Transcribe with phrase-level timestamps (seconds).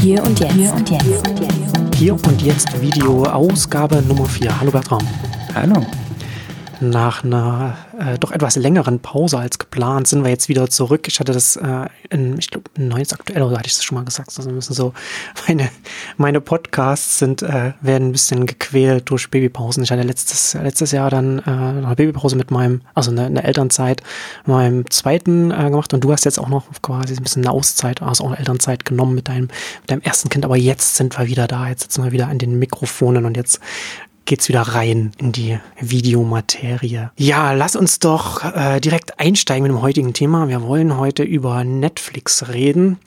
[0.00, 0.54] Hier und jetzt.
[0.54, 1.96] Hier und jetzt.
[1.96, 4.60] Hier und jetzt Video Ausgabe Nummer 4.
[4.60, 5.00] Hallo Bertram.
[5.54, 5.84] Hallo.
[6.80, 11.08] Nach einer äh, doch etwas längeren Pause als geplant sind wir jetzt wieder zurück.
[11.08, 14.04] Ich hatte das äh, in, ich glaube, Neues aktuell, oder hatte ich das schon mal
[14.04, 14.32] gesagt?
[14.36, 14.92] Also müssen so,
[15.48, 15.70] meine,
[16.16, 19.82] meine Podcasts sind, äh, werden ein bisschen gequält durch Babypausen.
[19.82, 24.02] Ich hatte letztes, letztes Jahr dann äh, eine Babypause mit meinem, also eine, eine Elternzeit,
[24.46, 28.02] meinem zweiten äh, gemacht und du hast jetzt auch noch quasi ein bisschen eine Auszeit,
[28.02, 29.48] also auch eine Elternzeit genommen mit deinem,
[29.80, 30.44] mit deinem ersten Kind.
[30.44, 33.60] Aber jetzt sind wir wieder da, jetzt sitzen wir wieder an den Mikrofonen und jetzt
[34.28, 37.08] geht's wieder rein in die Videomaterie.
[37.16, 40.48] Ja, lass uns doch äh, direkt einsteigen mit dem heutigen Thema.
[40.48, 42.98] Wir wollen heute über Netflix reden.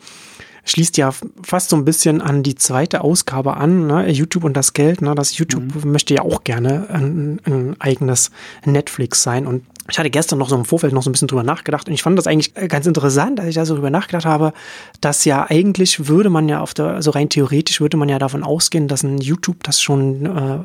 [0.64, 1.12] Schließt ja
[1.42, 4.10] fast so ein bisschen an die zweite Ausgabe an, ne?
[4.10, 5.00] YouTube und das Geld.
[5.00, 5.14] Ne?
[5.14, 5.92] Das YouTube mhm.
[5.92, 8.32] möchte ja auch gerne ein, ein eigenes
[8.64, 11.42] Netflix sein und ich hatte gestern noch so im Vorfeld noch so ein bisschen drüber
[11.42, 14.52] nachgedacht und ich fand das eigentlich ganz interessant, dass ich da so drüber nachgedacht habe,
[15.00, 18.44] dass ja eigentlich würde man ja auf der, also rein theoretisch würde man ja davon
[18.44, 20.58] ausgehen, dass ein YouTube das schon äh,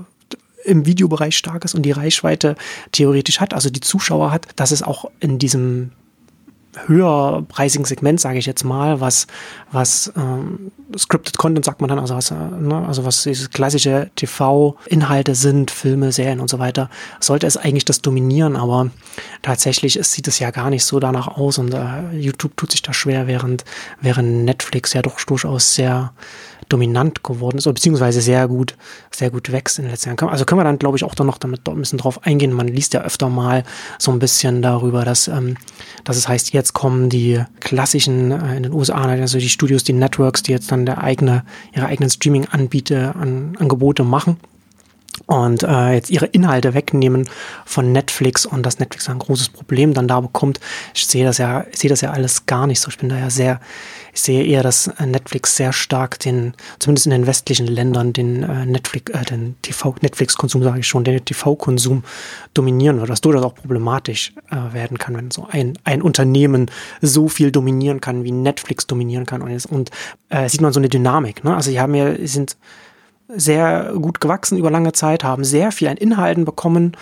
[0.68, 2.56] im Videobereich stark ist und die Reichweite
[2.92, 5.92] theoretisch hat, also die Zuschauer hat, dass es auch in diesem
[6.86, 9.28] höherpreisigen Segment, sage ich jetzt mal, was,
[9.72, 14.10] was ähm, Scripted Content sagt man dann, also was, äh, ne, also was diese klassische
[14.16, 18.92] TV-Inhalte sind, Filme, Serien und so weiter, sollte es eigentlich das dominieren, aber
[19.42, 22.82] tatsächlich ist, sieht es ja gar nicht so danach aus und äh, YouTube tut sich
[22.82, 23.66] da schwer, während,
[24.02, 26.14] während Netflix ja doch durchaus sehr
[26.70, 28.76] dominant geworden ist, beziehungsweise sehr gut,
[29.12, 30.30] sehr gut wächst in den letzten Jahren.
[30.30, 32.52] Also können wir dann, glaube ich, auch dann noch damit ein bisschen drauf eingehen.
[32.52, 33.64] Man liest ja öfter mal
[34.00, 35.56] so ein bisschen darüber, dass, ähm,
[36.04, 39.94] dass es heißt, jetzt kommen die klassischen äh, in den USA, also die Studios, die
[39.94, 44.38] Networks, die jetzt dann der eigene, ihre eigenen Streaming-Anbieter, an, Angebote machen
[45.28, 47.30] und äh, jetzt ihre Inhalte wegnehmen
[47.66, 50.62] von Netflix und dass Netflix ein großes Problem dann da bekommt.
[50.94, 52.90] Ich sehe das ja, ich sehe das ja alles gar nicht so.
[52.90, 53.60] Ich bin da ja sehr,
[54.14, 58.66] ich sehe eher, dass Netflix sehr stark den, zumindest in den westlichen Ländern, den äh,
[58.66, 62.04] Netflix, äh, den TV, Netflix-Konsum sage ich schon, den TV-Konsum
[62.54, 66.72] dominieren wird, was durchaus auch problematisch äh, werden kann, wenn so ein, ein Unternehmen
[67.02, 69.42] so viel dominieren kann, wie Netflix dominieren kann.
[69.42, 69.92] Und, und
[70.30, 71.44] äh, sieht man so eine Dynamik.
[71.44, 71.54] Ne?
[71.54, 72.56] Also die haben ja, sind
[73.30, 76.96] sehr gut gewachsen über lange Zeit, haben sehr viel an Inhalten bekommen,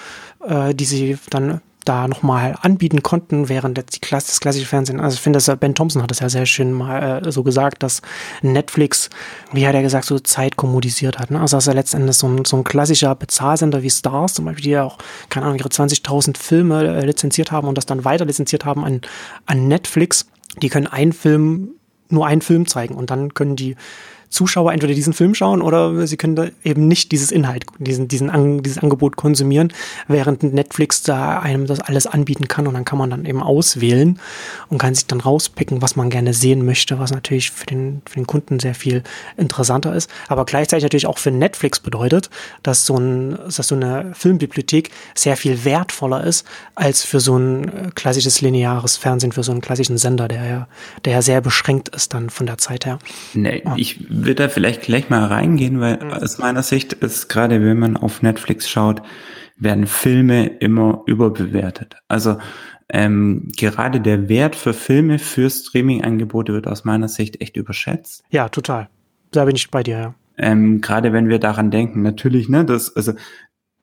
[0.46, 5.16] äh, die sie dann da nochmal anbieten konnten, während die Klasse, das klassische Fernsehen, also
[5.16, 8.02] ich finde, dass Ben Thompson hat das ja sehr schön mal äh, so gesagt, dass
[8.42, 9.10] Netflix,
[9.54, 11.32] wie hat er gesagt, so Zeit kommodisiert hat.
[11.32, 11.40] Ne?
[11.40, 14.70] Also dass er letztendlich so ein, so ein klassischer Bezahlsender wie Stars zum Beispiel, die
[14.72, 14.98] ja auch,
[15.30, 19.02] keine Ahnung, ihre 20.000 Filme äh, lizenziert haben und das dann weiter lizenziert haben an,
[19.46, 20.26] an Netflix,
[20.62, 21.70] die können einen Film,
[22.10, 23.76] nur einen Film zeigen und dann können die
[24.36, 28.62] Zuschauer entweder diesen Film schauen oder sie können da eben nicht dieses Inhalt, diesen, diesen
[28.62, 29.72] dieses Angebot konsumieren,
[30.08, 34.20] während Netflix da einem das alles anbieten kann und dann kann man dann eben auswählen
[34.70, 38.16] und kann sich dann rauspicken, was man gerne sehen möchte, was natürlich für den, für
[38.16, 39.04] den Kunden sehr viel
[39.38, 42.30] interessanter ist, aber gleichzeitig natürlich auch für Netflix bedeutet,
[42.62, 46.46] dass so, ein, dass so eine Filmbibliothek sehr viel wertvoller ist
[46.76, 50.68] als für so ein äh, klassisches lineares Fernsehen, für so einen klassischen Sender, der ja,
[51.06, 53.00] der ja sehr beschränkt ist dann von der Zeit her.
[53.34, 56.12] Nee, ich würde da vielleicht gleich mal reingehen, weil mhm.
[56.12, 59.02] aus meiner Sicht ist gerade, wenn man auf Netflix schaut,
[59.58, 61.98] werden Filme immer überbewertet.
[62.08, 62.38] Also
[62.90, 68.24] ähm, gerade der Wert für Filme, für Streaming-Angebote wird aus meiner Sicht echt überschätzt.
[68.30, 68.90] Ja, total.
[69.32, 70.16] Da bin ich bei dir, ja.
[70.38, 73.14] Ähm, gerade wenn wir daran denken, natürlich, ne, das, also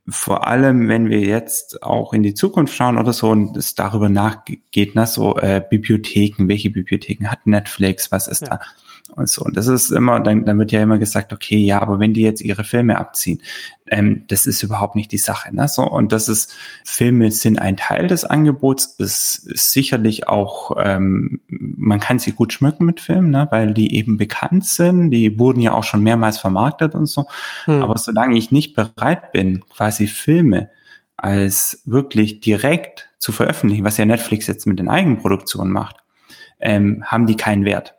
[0.07, 4.09] vor allem, wenn wir jetzt auch in die Zukunft schauen oder so und es darüber
[4.09, 8.49] nachgeht, ne, so äh, Bibliotheken, welche Bibliotheken hat Netflix, was ist ja.
[8.49, 8.61] da?
[9.15, 9.43] Und so.
[9.43, 12.23] Und das ist immer, dann, dann wird ja immer gesagt, okay, ja, aber wenn die
[12.23, 13.41] jetzt ihre Filme abziehen,
[13.89, 15.55] ähm, das ist überhaupt nicht die Sache.
[15.55, 15.69] Ne?
[15.69, 21.41] So, und das ist, Filme sind ein Teil des Angebots, ist, ist sicherlich auch, ähm,
[21.49, 23.49] man kann sie gut schmücken mit Filmen, ne?
[23.51, 27.27] weil die eben bekannt sind, die wurden ja auch schon mehrmals vermarktet und so.
[27.67, 27.83] Hm.
[27.83, 30.71] Aber solange ich nicht bereit bin, quasi Filme
[31.17, 35.97] als wirklich direkt zu veröffentlichen, was ja Netflix jetzt mit den Eigenproduktionen macht,
[36.59, 37.95] ähm, haben die keinen Wert.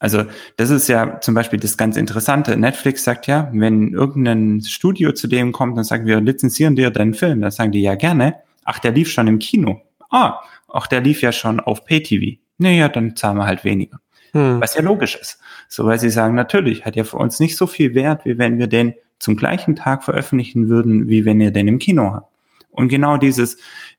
[0.00, 0.24] Also
[0.56, 2.56] das ist ja zum Beispiel das ganz Interessante.
[2.56, 7.14] Netflix sagt ja, wenn irgendein Studio zu dem kommt und sagt, wir lizenzieren dir deinen
[7.14, 9.82] Film, dann sagen die ja gerne, ach, der lief schon im Kino.
[10.08, 10.40] Ah,
[10.72, 12.40] ach, der lief ja schon auf Pay-TV.
[12.56, 14.00] Naja, dann zahlen wir halt weniger.
[14.32, 14.60] Hm.
[14.60, 15.38] Was ja logisch ist.
[15.68, 18.58] So, weil sie sagen, natürlich, hat ja für uns nicht so viel Wert, wie wenn
[18.58, 22.32] wir den zum gleichen Tag veröffentlichen würden, wie wenn ihr den im Kino habt.
[22.70, 23.58] Und genau dieses,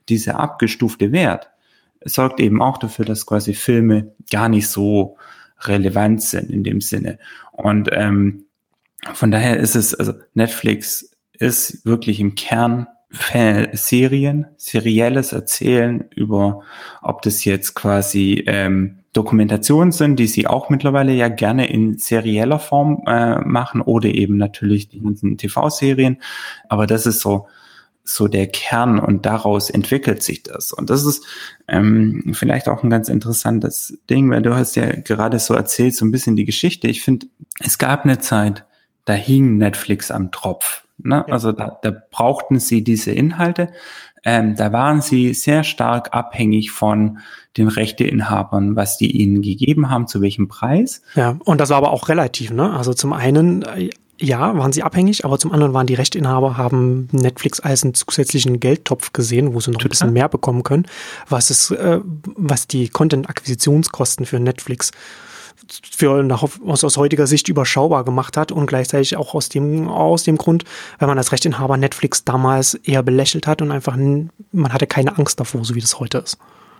[0.10, 1.52] dieser abgestufte Wert
[2.04, 5.18] sorgt eben auch dafür, dass quasi Filme gar nicht so
[5.68, 7.20] relevant sind in dem Sinne.
[7.52, 8.46] Und ähm,
[9.14, 12.88] von daher ist es, also Netflix ist wirklich im Kern
[13.74, 16.62] Serien, serielles Erzählen über,
[17.02, 22.60] ob das jetzt quasi ähm, Dokumentationen sind, die sie auch mittlerweile ja gerne in serieller
[22.60, 26.22] Form äh, machen oder eben natürlich die ganzen TV-Serien.
[26.70, 27.48] Aber das ist so,
[28.04, 30.74] so der Kern und daraus entwickelt sich das.
[30.74, 31.26] Und das ist
[31.68, 36.06] ähm, vielleicht auch ein ganz interessantes Ding, weil du hast ja gerade so erzählt, so
[36.06, 36.88] ein bisschen die Geschichte.
[36.88, 37.28] Ich finde,
[37.60, 38.66] es gab eine Zeit,
[39.06, 40.86] da hing Netflix am Tropf.
[40.98, 41.24] Ne?
[41.28, 41.34] Ja.
[41.34, 43.70] Also da, da brauchten sie diese Inhalte.
[44.24, 47.20] Ähm, da waren sie sehr stark abhängig von
[47.58, 51.02] den Rechteinhabern, was die ihnen gegeben haben, zu welchem Preis.
[51.16, 52.72] Ja, und das war aber auch relativ, ne?
[52.72, 53.90] Also zum einen, äh,
[54.22, 58.60] ja, waren sie abhängig, aber zum anderen waren die Rechteinhaber, haben Netflix als einen zusätzlichen
[58.60, 59.88] Geldtopf gesehen, wo sie noch Total.
[59.88, 60.86] ein bisschen mehr bekommen können,
[61.28, 62.00] was es, äh,
[62.36, 64.92] was die Content-Akquisitionskosten für Netflix
[65.92, 66.28] für
[66.66, 70.66] aus, aus heutiger Sicht überschaubar gemacht hat und gleichzeitig auch aus dem, aus dem Grund,
[71.00, 75.40] weil man als Rechteinhaber Netflix damals eher belächelt hat und einfach, man hatte keine Angst
[75.40, 76.38] davor, so wie das heute ist.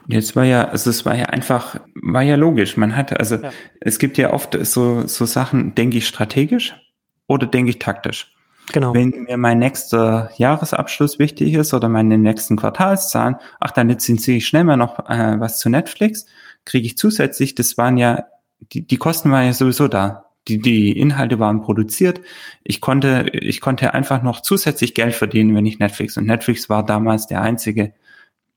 [0.08, 2.76] Jetzt war ja, also es war ja einfach, war ja logisch.
[2.76, 3.52] Man hatte, also ja.
[3.80, 6.76] es gibt ja oft so, so Sachen, denke ich strategisch
[7.28, 8.36] oder denke ich taktisch.
[8.74, 8.94] Genau.
[8.94, 14.48] Wenn mir mein nächster Jahresabschluss wichtig ist oder meine nächsten Quartalszahlen, ach, dann lizenziere ich
[14.48, 16.26] schnell mal noch äh, was zu Netflix,
[16.64, 18.26] kriege ich zusätzlich, das waren ja
[18.72, 20.26] die, die Kosten waren ja sowieso da.
[20.48, 22.22] Die, die Inhalte waren produziert.
[22.64, 26.84] Ich konnte, ich konnte einfach noch zusätzlich Geld verdienen, wenn ich Netflix und Netflix war
[26.84, 27.94] damals der einzige,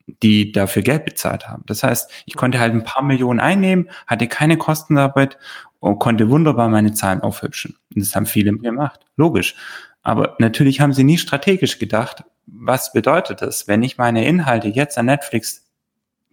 [0.07, 1.63] die dafür Geld bezahlt haben.
[1.67, 5.31] Das heißt, ich konnte halt ein paar Millionen einnehmen, hatte keine Kosten dabei
[5.81, 7.77] und konnte wunderbar meine Zahlen aufhübschen.
[7.95, 9.01] Und das haben viele gemacht.
[9.17, 9.55] Logisch.
[10.03, 14.99] Aber natürlich haben sie nie strategisch gedacht, was bedeutet das, wenn ich meine Inhalte jetzt
[14.99, 15.65] an Netflix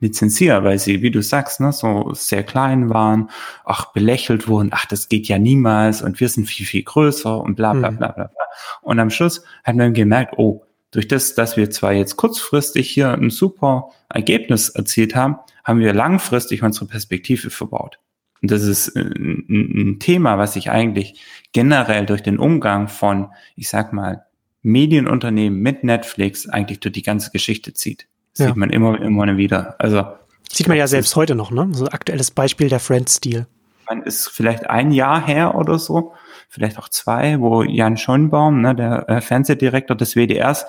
[0.02, 3.30] lizenziere, weil sie, wie du sagst, ne, so sehr klein waren,
[3.64, 7.56] ach, belächelt wurden, ach, das geht ja niemals und wir sind viel, viel größer und
[7.56, 7.98] bla bla mhm.
[7.98, 8.46] bla bla bla.
[8.82, 13.14] Und am Schluss hat man gemerkt, oh, durch das, dass wir zwar jetzt kurzfristig hier
[13.14, 18.00] ein super Ergebnis erzielt haben, haben wir langfristig unsere Perspektive verbaut.
[18.42, 21.22] Und das ist ein, ein Thema, was sich eigentlich
[21.54, 24.26] generell durch den Umgang von, ich sag mal,
[24.64, 28.08] Medienunternehmen mit Netflix eigentlich durch die ganze Geschichte zieht.
[28.38, 28.48] Ja.
[28.48, 29.76] Sieht man immer, immer wieder.
[29.80, 30.06] Also.
[30.52, 31.70] Sieht man ja selbst heute noch, ne?
[31.72, 33.48] So ein aktuelles Beispiel der Friends-Stil.
[33.90, 36.14] Man ist vielleicht ein Jahr her oder so,
[36.52, 40.66] vielleicht auch zwei, wo Jan Schonbaum, ne, der äh, Fernsehdirektor des WDRs,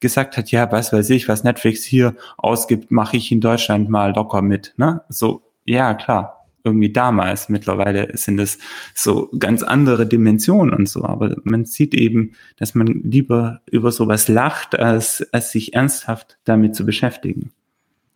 [0.00, 4.14] gesagt hat, ja, was weiß ich, was Netflix hier ausgibt, mache ich in Deutschland mal
[4.14, 4.72] locker mit.
[4.78, 5.02] Ne?
[5.08, 6.32] So, ja, klar
[6.64, 7.48] irgendwie damals.
[7.48, 8.58] Mittlerweile sind es
[8.92, 11.04] so ganz andere Dimensionen und so.
[11.04, 16.74] Aber man sieht eben, dass man lieber über sowas lacht, als, als sich ernsthaft damit
[16.74, 17.52] zu beschäftigen.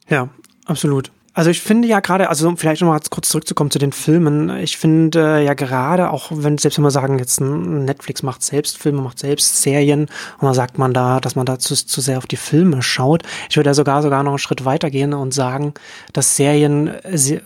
[0.08, 0.28] Ja,
[0.66, 1.12] absolut.
[1.32, 5.38] Also ich finde ja gerade, also vielleicht nochmal kurz zurückzukommen zu den Filmen, ich finde
[5.38, 9.20] äh, ja gerade, auch wenn, selbst wenn wir sagen, jetzt Netflix macht selbst Filme, macht
[9.20, 12.36] selbst Serien und dann sagt man da, dass man da zu, zu sehr auf die
[12.36, 13.22] Filme schaut.
[13.48, 15.72] Ich würde ja sogar sogar noch einen Schritt weiter gehen und sagen,
[16.12, 16.90] dass Serien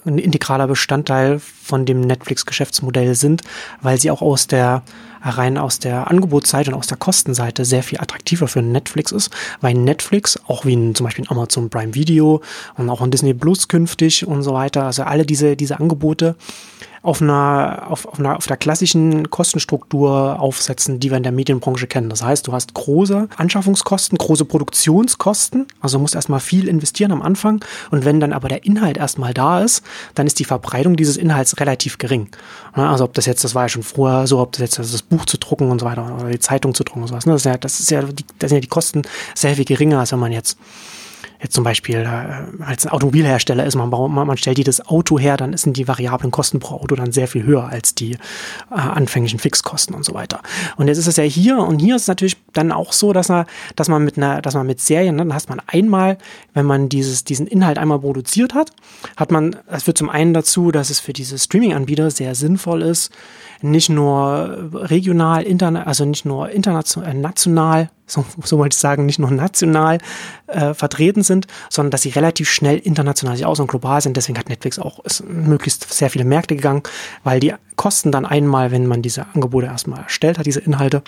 [0.07, 3.43] ein integraler Bestandteil von dem Netflix-Geschäftsmodell sind,
[3.83, 4.83] weil sie auch aus der
[5.25, 9.31] rein aus der Angebotsseite und aus der Kostenseite sehr viel attraktiver für Netflix ist,
[9.61, 12.43] weil Netflix, auch wie in, zum Beispiel in Amazon Prime Video
[12.77, 16.37] und auch in Disney Plus künftig und so weiter, also alle diese, diese Angebote
[17.05, 21.87] auf einer, auf, auf einer, auf der klassischen Kostenstruktur aufsetzen, die wir in der Medienbranche
[21.87, 22.09] kennen.
[22.09, 27.63] Das heißt, du hast große Anschaffungskosten, große Produktionskosten, also musst erstmal viel investieren am Anfang.
[27.91, 29.83] Und wenn dann aber der Inhalt erstmal da ist,
[30.15, 32.29] dann ist die Verbreitung dieses Inhalts relativ gering.
[32.73, 35.27] Also ob das jetzt, das war ja schon vorher so, ob das jetzt das Buch
[35.27, 37.25] zu drucken und so weiter oder die Zeitung zu drucken und sowas.
[37.25, 39.03] Das ist ja, das ist ja, die, das sind ja die Kosten
[39.35, 40.57] sehr viel geringer, als wenn man jetzt
[41.45, 45.37] jetzt zum Beispiel äh, als ein Automobilhersteller ist, man, man, man stellt jedes Auto her,
[45.37, 48.17] dann sind die variablen Kosten pro Auto dann sehr viel höher als die äh,
[48.71, 50.41] anfänglichen Fixkosten und so weiter.
[50.77, 53.31] Und jetzt ist es ja hier und hier ist es natürlich dann auch so, dass,
[53.31, 53.47] er,
[53.77, 56.17] dass man mit einer, dass man mit Serien, dann hast man einmal,
[56.55, 58.71] wenn man dieses, diesen Inhalt einmal produziert hat,
[59.17, 63.13] hat man, das führt zum einen dazu, dass es für diese Streaming-Anbieter sehr sinnvoll ist,
[63.65, 69.07] nicht nur regional, interna also nicht nur international, äh, national, so, so wollte ich sagen,
[69.07, 69.99] nicht nur national
[70.47, 74.17] äh, vertreten sind, sondern dass sie relativ schnell international sich aus und global sind.
[74.17, 76.83] Deswegen hat Netflix auch möglichst sehr viele Märkte gegangen,
[77.23, 81.03] weil die Kosten dann einmal, wenn man diese Angebote erstmal erstellt hat, diese Inhalte,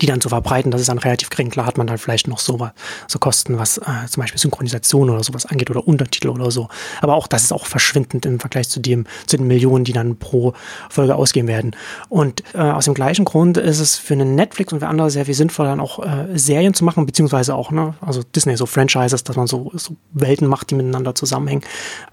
[0.00, 1.50] die dann zu verbreiten, das ist dann relativ gering.
[1.50, 2.68] Klar hat man dann vielleicht noch so,
[3.06, 6.68] so Kosten, was äh, zum Beispiel Synchronisation oder sowas angeht oder Untertitel oder so.
[7.00, 10.16] Aber auch das ist auch verschwindend im Vergleich zu dem, zu den Millionen, die dann
[10.16, 10.52] pro
[10.90, 11.74] Folge ausgehen werden.
[12.08, 15.24] Und äh, aus dem gleichen Grund ist es für einen Netflix und für andere sehr
[15.24, 19.24] viel sinnvoller, dann auch äh, Serien zu machen, beziehungsweise auch, ne, also Disney, so Franchises,
[19.24, 21.62] dass man so, so Welten macht, die miteinander zusammenhängen.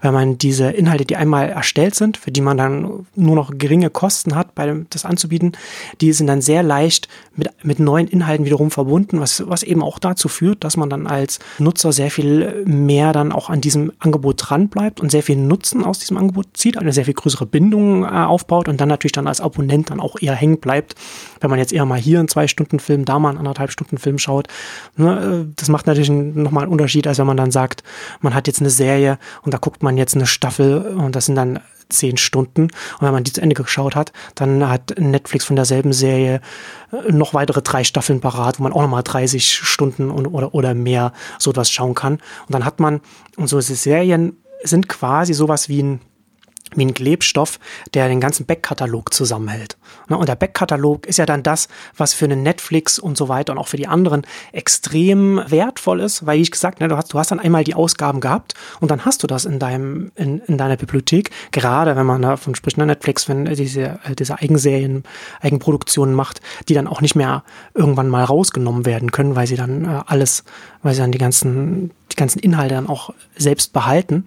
[0.00, 3.90] Weil man diese Inhalte, die einmal erstellt sind, für die man dann nur noch geringe
[3.90, 5.52] Kosten hat, bei dem, das anzubieten,
[6.00, 9.98] die sind dann sehr leicht mit mit neuen Inhalten wiederum verbunden, was, was eben auch
[9.98, 14.36] dazu führt, dass man dann als Nutzer sehr viel mehr dann auch an diesem Angebot
[14.38, 18.04] dran bleibt und sehr viel Nutzen aus diesem Angebot zieht, eine sehr viel größere Bindung
[18.04, 20.94] äh, aufbaut und dann natürlich dann als Abonnent dann auch eher hängen bleibt,
[21.40, 23.98] wenn man jetzt eher mal hier einen zwei Stunden Film, da mal einen anderthalb Stunden
[23.98, 24.48] Film schaut.
[24.96, 27.82] Ne, äh, das macht natürlich nochmal einen Unterschied, als wenn man dann sagt,
[28.20, 31.34] man hat jetzt eine Serie und da guckt man jetzt eine Staffel und das sind
[31.34, 31.60] dann
[31.94, 32.64] zehn Stunden.
[32.64, 36.40] Und wenn man die zu Ende geschaut hat, dann hat Netflix von derselben Serie
[36.92, 40.74] äh, noch weitere drei Staffeln parat, wo man auch nochmal 30 Stunden und, oder, oder
[40.74, 42.14] mehr so etwas schauen kann.
[42.14, 43.00] Und dann hat man,
[43.36, 46.00] und so Serien sind quasi sowas wie ein
[46.76, 47.58] wie ein Klebstoff,
[47.94, 49.76] der den ganzen Backkatalog zusammenhält.
[50.08, 53.52] Ne, und der Backkatalog ist ja dann das, was für einen Netflix und so weiter
[53.52, 57.12] und auch für die anderen extrem wertvoll ist, weil wie ich gesagt, ne, du hast,
[57.12, 60.40] du hast dann einmal die Ausgaben gehabt und dann hast du das in deinem, in,
[60.40, 61.30] in deiner Bibliothek.
[61.52, 65.04] Gerade wenn man davon spricht, ne, Netflix, wenn diese, diese Eigenserien,
[65.40, 69.84] Eigenproduktionen macht, die dann auch nicht mehr irgendwann mal rausgenommen werden können, weil sie dann
[69.84, 70.44] äh, alles,
[70.82, 74.26] weil sie dann die ganzen, die ganzen Inhalte dann auch selbst behalten,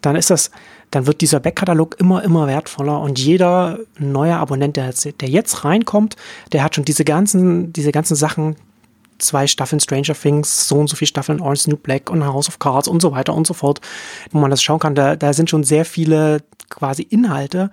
[0.00, 0.50] dann ist das,
[0.94, 6.16] dann wird dieser Backkatalog immer, immer wertvoller und jeder neue Abonnent, der, der jetzt reinkommt,
[6.52, 8.56] der hat schon diese ganzen, diese ganzen Sachen,
[9.18, 12.58] zwei Staffeln Stranger Things, so und so viele Staffeln Orange New Black und House of
[12.60, 13.80] Cards und so weiter und so fort,
[14.30, 14.94] wo man das schauen kann.
[14.94, 17.70] Da, da sind schon sehr viele quasi Inhalte,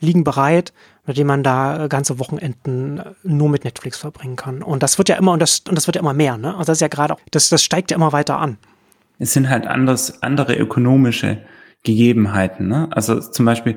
[0.00, 0.72] liegen bereit,
[1.06, 4.62] mit denen man da ganze Wochenenden nur mit Netflix verbringen kann.
[4.62, 6.52] Und das wird ja immer, und das, und das wird ja immer mehr, ne?
[6.52, 8.58] Also das ist ja gerade, das, das steigt ja immer weiter an.
[9.18, 11.38] Es sind halt anders, andere ökonomische
[11.84, 12.68] Gegebenheiten.
[12.68, 12.88] Ne?
[12.90, 13.76] Also zum Beispiel,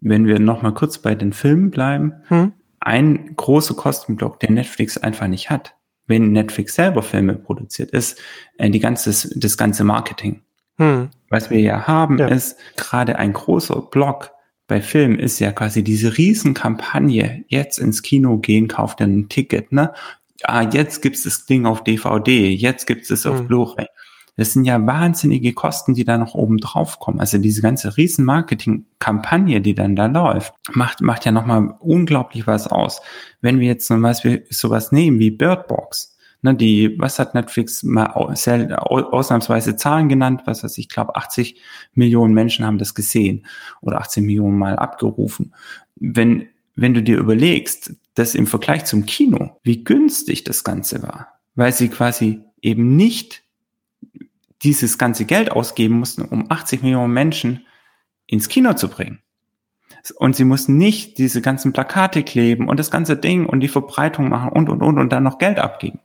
[0.00, 2.52] wenn wir noch mal kurz bei den Filmen bleiben, hm.
[2.80, 5.74] ein großer Kostenblock, den Netflix einfach nicht hat,
[6.06, 8.20] wenn Netflix selber Filme produziert, ist
[8.58, 10.42] äh, die ganze, das ganze Marketing.
[10.78, 11.10] Hm.
[11.28, 12.26] Was wir ja haben, ja.
[12.26, 14.32] ist gerade ein großer Block
[14.66, 19.92] bei Filmen ist ja quasi diese Riesenkampagne, jetzt ins Kino gehen, kauft ein Ticket, ne?
[20.44, 23.48] Ah, jetzt gibt's das Ding auf DVD, jetzt gibt's es auf hm.
[23.48, 23.86] Blu-ray.
[24.36, 27.20] Das sind ja wahnsinnige Kosten, die da noch oben drauf kommen.
[27.20, 32.66] Also diese ganze riesen Marketing-Kampagne, die dann da läuft, macht, macht ja nochmal unglaublich was
[32.66, 33.02] aus.
[33.42, 38.06] Wenn wir jetzt zum Beispiel sowas nehmen wie Birdbox, ne, die, was hat Netflix mal
[38.06, 41.60] ausnahmsweise Zahlen genannt, was weiß ich, glaube 80
[41.94, 43.46] Millionen Menschen haben das gesehen
[43.82, 45.54] oder 18 Millionen mal abgerufen.
[45.96, 51.38] Wenn, wenn du dir überlegst, dass im Vergleich zum Kino, wie günstig das Ganze war,
[51.54, 53.41] weil sie quasi eben nicht
[54.62, 57.66] dieses ganze Geld ausgeben mussten, um 80 Millionen Menschen
[58.26, 59.20] ins Kino zu bringen.
[60.16, 64.28] Und sie mussten nicht diese ganzen Plakate kleben und das ganze Ding und die Verbreitung
[64.28, 66.00] machen und, und, und, und dann noch Geld abgeben.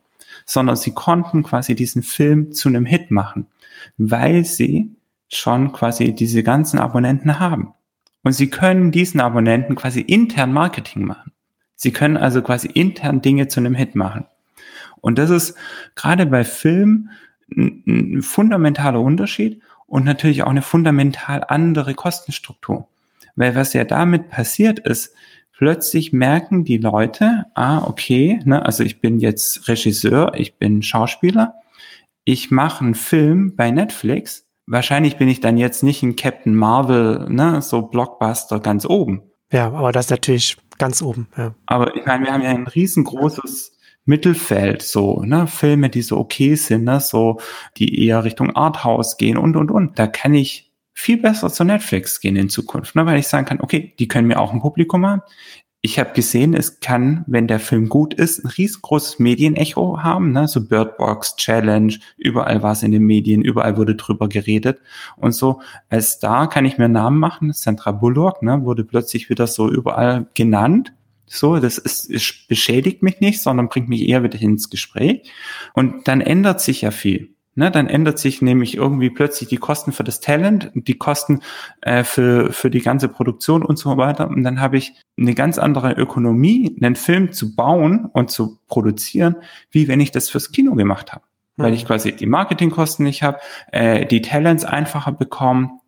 [0.46, 3.48] Sondern sie konnten quasi diesen Film zu einem Hit machen,
[3.98, 4.96] weil sie
[5.30, 7.74] schon quasi diese ganzen Abonnenten haben.
[8.24, 11.32] Und sie können diesen Abonnenten quasi intern Marketing machen.
[11.76, 14.26] Sie können also quasi intern Dinge zu einem Hit machen.
[15.02, 15.56] Und das ist
[15.96, 17.10] gerade bei Film
[17.56, 22.88] ein, fundamentaler Unterschied und natürlich auch eine fundamental andere Kostenstruktur.
[23.36, 25.14] Weil was ja damit passiert ist,
[25.54, 31.56] plötzlich merken die Leute, ah, okay, ne, also ich bin jetzt Regisseur, ich bin Schauspieler,
[32.26, 34.46] ich mache einen Film bei Netflix.
[34.66, 39.22] Wahrscheinlich bin ich dann jetzt nicht ein Captain Marvel, ne, so Blockbuster ganz oben.
[39.52, 41.28] Ja, aber das ist natürlich ganz oben.
[41.38, 41.56] Ja.
[41.66, 43.77] Aber ich meine, wir haben ja ein riesengroßes
[44.08, 47.40] Mittelfeld, so, ne, Filme, die so okay sind, ne, so,
[47.78, 50.00] die eher Richtung Arthouse gehen und, und, und.
[50.00, 53.62] Da kann ich viel besser zu Netflix gehen in Zukunft, ne, weil ich sagen kann,
[53.62, 55.22] okay, die können mir auch ein Publikum haben.
[55.82, 60.48] Ich habe gesehen, es kann, wenn der Film gut ist, ein riesengroßes Medienecho haben, ne?
[60.48, 64.82] so Birdbox, Challenge, überall war es in den Medien, überall wurde drüber geredet
[65.18, 65.62] und so.
[65.88, 68.66] Als Star kann ich mir Namen machen, Sandra Bullock, ne?
[68.66, 70.94] wurde plötzlich wieder so überall genannt
[71.28, 75.30] so, das ist, ist, beschädigt mich nicht, sondern bringt mich eher wieder ins Gespräch.
[75.74, 77.34] Und dann ändert sich ja viel.
[77.56, 81.42] Ne, dann ändert sich nämlich irgendwie plötzlich die Kosten für das Talent, die Kosten
[81.82, 84.28] äh, für, für die ganze Produktion und so weiter.
[84.28, 89.38] Und dann habe ich eine ganz andere Ökonomie, einen Film zu bauen und zu produzieren,
[89.72, 91.24] wie wenn ich das fürs Kino gemacht habe.
[91.56, 93.40] Weil ich quasi die Marketingkosten nicht habe,
[93.72, 95.80] äh, die Talents einfacher bekomme,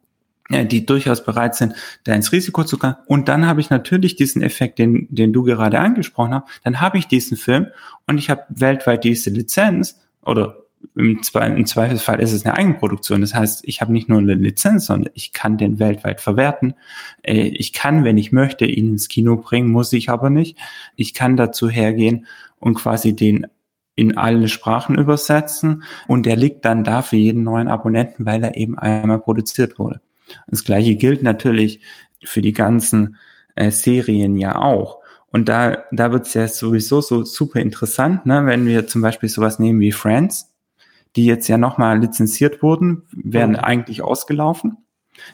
[0.49, 2.95] die durchaus bereit sind, da ins Risiko zu gehen.
[3.05, 6.47] Und dann habe ich natürlich diesen Effekt, den, den du gerade angesprochen hast.
[6.63, 7.67] Dann habe ich diesen Film
[8.07, 10.57] und ich habe weltweit diese Lizenz oder
[10.95, 13.21] im, im Zweifelsfall ist es eine Eigenproduktion.
[13.21, 16.73] Das heißt, ich habe nicht nur eine Lizenz, sondern ich kann den weltweit verwerten.
[17.21, 20.57] Äh, ich kann, wenn ich möchte, ihn ins Kino bringen, muss ich aber nicht.
[20.95, 22.25] Ich kann dazu hergehen
[22.59, 23.47] und quasi den
[23.95, 28.55] in alle Sprachen übersetzen und der liegt dann da für jeden neuen Abonnenten, weil er
[28.55, 29.99] eben einmal produziert wurde.
[30.47, 31.81] Das gleiche gilt natürlich
[32.23, 33.17] für die ganzen
[33.55, 34.99] äh, Serien ja auch.
[35.31, 39.29] Und da, da wird es ja sowieso so super interessant, ne, wenn wir zum Beispiel
[39.29, 40.51] sowas nehmen wie Friends,
[41.15, 43.59] die jetzt ja nochmal lizenziert wurden, werden mhm.
[43.59, 44.77] eigentlich ausgelaufen.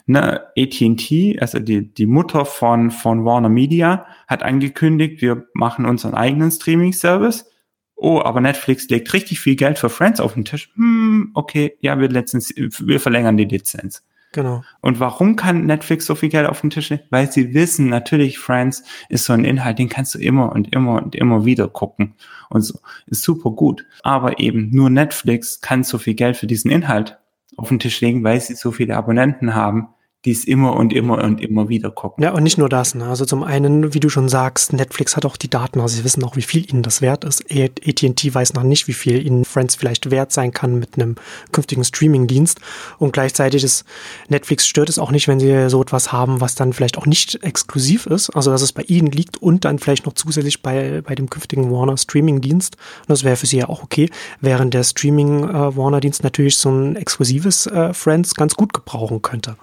[0.06, 6.14] Ne, AT&T, also die, die Mutter von, von Warner Media, hat angekündigt, wir machen unseren
[6.14, 7.46] eigenen Streaming-Service.
[7.94, 10.70] Oh, aber Netflix legt richtig viel Geld für Friends auf den Tisch.
[10.74, 14.04] Hm, okay, ja, wir, wir verlängern die Lizenz.
[14.36, 14.62] Genau.
[14.82, 17.04] Und warum kann Netflix so viel Geld auf den Tisch legen?
[17.08, 21.02] Weil sie wissen, natürlich Friends ist so ein Inhalt, den kannst du immer und immer
[21.02, 22.12] und immer wieder gucken.
[22.50, 23.86] Und so ist super gut.
[24.02, 27.18] Aber eben nur Netflix kann so viel Geld für diesen Inhalt
[27.56, 29.88] auf den Tisch legen, weil sie so viele Abonnenten haben,
[30.26, 32.24] die es immer und immer und immer wieder gucken.
[32.24, 32.96] Ja, und nicht nur das.
[32.96, 33.06] Ne?
[33.06, 36.24] Also zum einen, wie du schon sagst, Netflix hat auch die Daten, also sie wissen
[36.24, 37.44] auch, wie viel ihnen das wert ist.
[37.48, 41.14] AT&T weiß noch nicht, wie viel ihnen Friends vielleicht wert sein kann mit einem
[41.52, 42.60] künftigen Streaming-Dienst.
[42.98, 43.84] Und gleichzeitig ist
[44.28, 47.42] Netflix stört es auch nicht, wenn sie so etwas haben, was dann vielleicht auch nicht
[47.44, 51.14] exklusiv ist, also dass es bei ihnen liegt und dann vielleicht noch zusätzlich bei, bei
[51.14, 52.76] dem künftigen Warner Streaming-Dienst.
[53.06, 57.66] Das wäre für sie ja auch okay, während der Streaming-Warner-Dienst äh, natürlich so ein exklusives
[57.68, 59.56] äh, Friends ganz gut gebrauchen könnte.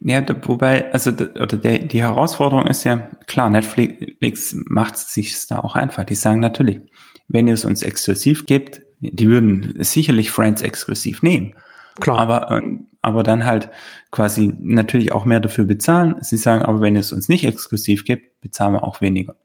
[0.00, 5.60] Ja, wobei, also oder der, die Herausforderung ist ja, klar, Netflix macht es sich da
[5.60, 6.04] auch einfach.
[6.04, 6.80] Die sagen natürlich,
[7.28, 11.54] wenn ihr es uns exklusiv gibt, die würden sicherlich Friends exklusiv nehmen.
[12.00, 12.18] Klar.
[12.18, 13.70] Aber, ähm, aber dann halt
[14.10, 16.16] quasi natürlich auch mehr dafür bezahlen.
[16.20, 19.36] Sie sagen, aber wenn es uns nicht exklusiv gibt, bezahlen wir auch weniger.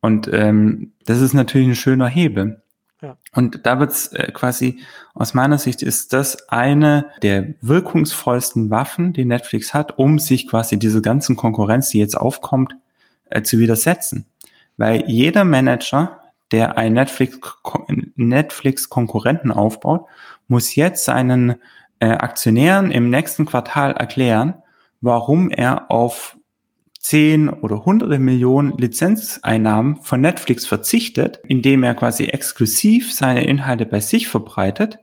[0.00, 2.62] Und ähm, das ist natürlich ein schöner Hebel.
[3.32, 4.80] Und da wird's äh, quasi,
[5.14, 10.78] aus meiner Sicht ist das eine der wirkungsvollsten Waffen, die Netflix hat, um sich quasi
[10.78, 12.74] diese ganzen Konkurrenz, die jetzt aufkommt,
[13.30, 14.26] äh, zu widersetzen.
[14.76, 16.20] Weil jeder Manager,
[16.52, 20.06] der ein Netflix-Konkurrenten aufbaut,
[20.48, 21.56] muss jetzt seinen
[22.00, 24.54] äh, Aktionären im nächsten Quartal erklären,
[25.00, 26.36] warum er auf
[27.00, 34.00] 10 oder hunderte Millionen Lizenzeinnahmen von Netflix verzichtet, indem er quasi exklusiv seine Inhalte bei
[34.00, 34.98] sich verbreitet,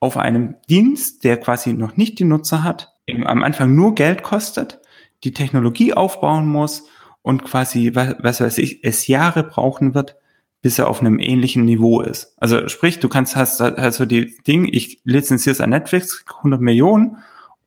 [0.00, 4.22] auf einem Dienst, der quasi noch nicht die Nutzer hat, eben am Anfang nur Geld
[4.24, 4.80] kostet,
[5.24, 6.86] die Technologie aufbauen muss
[7.22, 10.16] und quasi, was, was weiß ich, es Jahre brauchen wird,
[10.60, 12.34] bis er auf einem ähnlichen Niveau ist.
[12.38, 17.18] Also sprich, du kannst, hast also die Ding, ich lizenziere es an Netflix, 100 Millionen,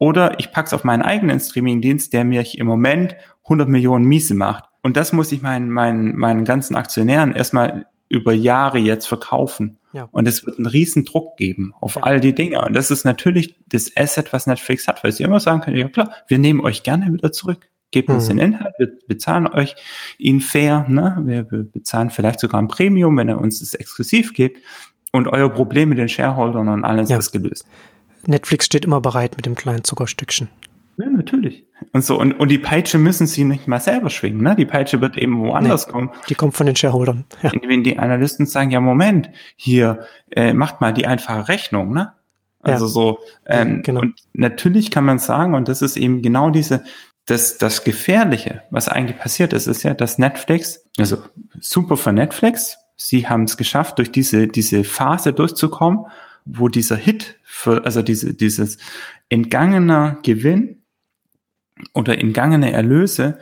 [0.01, 3.15] oder ich pack's auf meinen eigenen Streamingdienst, der mir im Moment
[3.51, 4.63] 100 Millionen Miese macht.
[4.81, 9.77] Und das muss ich meinen, meinen, meinen ganzen Aktionären erstmal über Jahre jetzt verkaufen.
[9.93, 10.07] Ja.
[10.11, 12.03] Und es wird einen riesen Druck geben auf ja.
[12.03, 12.61] all die Dinge.
[12.61, 15.89] Und das ist natürlich das Asset, was Netflix hat, weil sie immer sagen können, ja
[15.89, 17.69] klar, wir nehmen euch gerne wieder zurück.
[17.91, 18.15] Gebt mhm.
[18.15, 19.75] uns den Inhalt, wir bezahlen euch
[20.17, 21.17] ihn fair, ne?
[21.25, 24.59] wir, wir bezahlen vielleicht sogar ein Premium, wenn er uns das exklusiv gibt.
[25.11, 27.17] Und euer Problem mit den Shareholdern und alles ja.
[27.17, 27.65] ist gelöst.
[28.25, 30.47] Netflix steht immer bereit mit dem kleinen Zuckerstückchen.
[31.01, 31.65] Ja, natürlich.
[31.93, 34.55] Und so, und, und die Peitsche müssen sie nicht mal selber schwingen, ne?
[34.55, 36.11] Die Peitsche wird eben woanders nee, kommen.
[36.29, 37.25] Die kommt von den Shareholdern.
[37.41, 37.51] Ja.
[37.65, 42.13] Wenn die Analysten sagen, ja, Moment, hier, äh, macht mal die einfache Rechnung, ne?
[42.61, 42.91] Also ja.
[42.91, 44.01] so, ähm, genau.
[44.01, 46.83] und natürlich kann man sagen, und das ist eben genau diese,
[47.25, 51.17] das, das Gefährliche, was eigentlich passiert ist, ist ja, dass Netflix, also
[51.59, 56.05] super für Netflix, sie haben es geschafft, durch diese, diese Phase durchzukommen,
[56.45, 58.77] wo dieser Hit für, also diese, dieses
[59.29, 60.80] entgangener Gewinn
[61.93, 63.39] oder entgangene Erlöse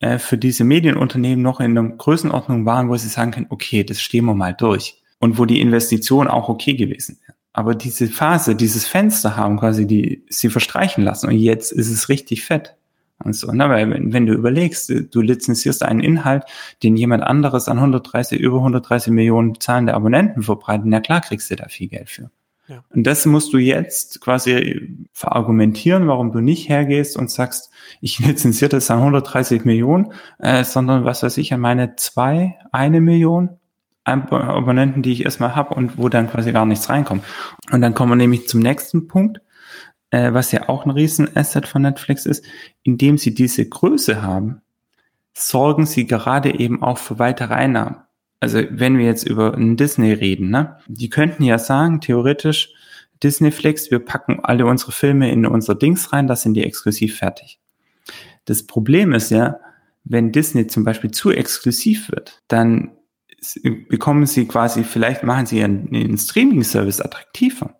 [0.00, 4.00] äh, für diese Medienunternehmen noch in einer Größenordnung waren, wo sie sagen können, okay, das
[4.00, 4.96] stehen wir mal durch.
[5.18, 7.36] Und wo die Investition auch okay gewesen wäre.
[7.52, 11.28] Aber diese Phase, dieses Fenster haben quasi die, sie verstreichen lassen.
[11.28, 12.76] Und jetzt ist es richtig fett.
[13.22, 13.68] Und so, ne?
[13.68, 16.44] Weil wenn, wenn du überlegst, du lizenzierst einen Inhalt,
[16.82, 21.56] den jemand anderes an 130, über 130 Millionen zahlende Abonnenten verbreitet, na klar kriegst du
[21.56, 22.30] da viel Geld für.
[22.70, 22.84] Ja.
[22.90, 28.68] Und das musst du jetzt quasi verargumentieren, warum du nicht hergehst und sagst, ich lizenziere
[28.68, 33.50] das an 130 Millionen, äh, sondern was weiß ich, an meine zwei, eine Million
[34.04, 37.24] Abonnenten, die ich erstmal habe und wo dann quasi gar nichts reinkommt.
[37.70, 39.40] Und dann kommen wir nämlich zum nächsten Punkt,
[40.10, 42.44] äh, was ja auch ein Riesenasset von Netflix ist,
[42.82, 44.62] indem sie diese Größe haben,
[45.34, 47.96] sorgen sie gerade eben auch für weitere Einnahmen
[48.40, 52.74] also wenn wir jetzt über Disney reden, ne, die könnten ja sagen, theoretisch,
[53.22, 57.60] Disneyflix, wir packen alle unsere Filme in unser Dings rein, das sind die exklusiv fertig.
[58.46, 59.60] Das Problem ist ja,
[60.04, 62.96] wenn Disney zum Beispiel zu exklusiv wird, dann
[63.88, 67.79] bekommen sie quasi, vielleicht machen sie einen Streaming-Service attraktiver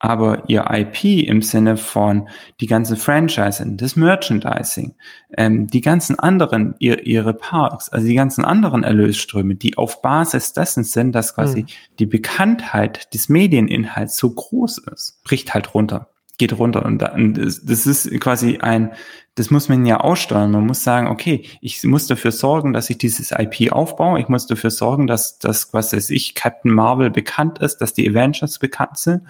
[0.00, 2.28] aber ihr IP im Sinne von
[2.60, 4.96] die ganzen Franchise, das Merchandising,
[5.36, 10.54] ähm, die ganzen anderen, ihr, ihre Parks, also die ganzen anderen Erlösströme, die auf Basis
[10.54, 11.66] dessen sind, dass quasi mhm.
[11.98, 16.08] die Bekanntheit des Medieninhalts so groß ist, bricht halt runter.
[16.40, 16.84] Geht runter.
[16.84, 18.90] Und das ist quasi ein,
[19.36, 20.50] das muss man ja aussteuern.
[20.50, 24.18] Man muss sagen, okay, ich muss dafür sorgen, dass ich dieses IP aufbaue.
[24.18, 28.08] Ich muss dafür sorgen, dass das, was weiß ich, Captain Marvel bekannt ist, dass die
[28.08, 29.22] Avengers bekannt sind.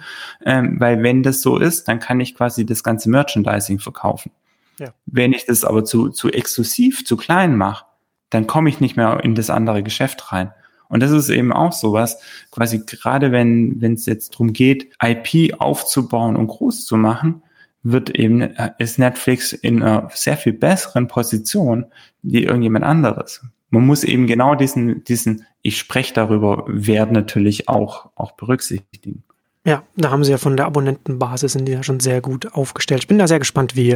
[0.45, 4.31] Ähm, weil wenn das so ist, dann kann ich quasi das ganze Merchandising verkaufen.
[4.79, 4.93] Ja.
[5.05, 7.85] Wenn ich das aber zu, zu exklusiv, zu klein mache,
[8.29, 10.53] dann komme ich nicht mehr in das andere Geschäft rein.
[10.91, 12.19] Und das ist eben auch sowas,
[12.51, 17.41] quasi gerade wenn es jetzt darum geht, IP aufzubauen und groß zu machen,
[17.83, 18.41] wird eben
[18.77, 21.85] ist Netflix in einer sehr viel besseren Position
[22.21, 23.41] wie irgendjemand anderes.
[23.69, 29.23] Man muss eben genau diesen diesen ich spreche darüber Wert natürlich auch auch berücksichtigen.
[29.63, 33.01] Ja, da haben sie ja von der Abonnentenbasis sind die ja schon sehr gut aufgestellt.
[33.01, 33.95] Ich bin da sehr gespannt, wie,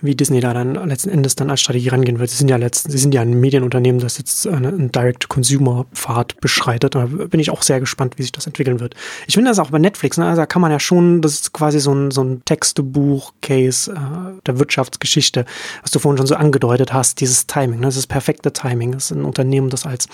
[0.00, 2.30] wie Disney da dann letzten Endes dann als Strategie rangehen wird.
[2.30, 6.94] Sie sind ja letzten, sie sind ja ein Medienunternehmen, das jetzt einen Direct-to-Consumer-Pfad beschreitet.
[6.94, 8.94] Da bin ich auch sehr gespannt, wie sich das entwickeln wird.
[9.26, 10.26] Ich finde das auch bei Netflix, ne?
[10.26, 14.40] Also da kann man ja schon, das ist quasi so ein, so ein Textebuch-Case äh,
[14.46, 15.44] der Wirtschaftsgeschichte,
[15.82, 17.86] was du vorhin schon so angedeutet hast, dieses Timing, ne?
[17.86, 18.92] das ist perfekte Timing.
[18.92, 20.08] Das ist ein Unternehmen, das als,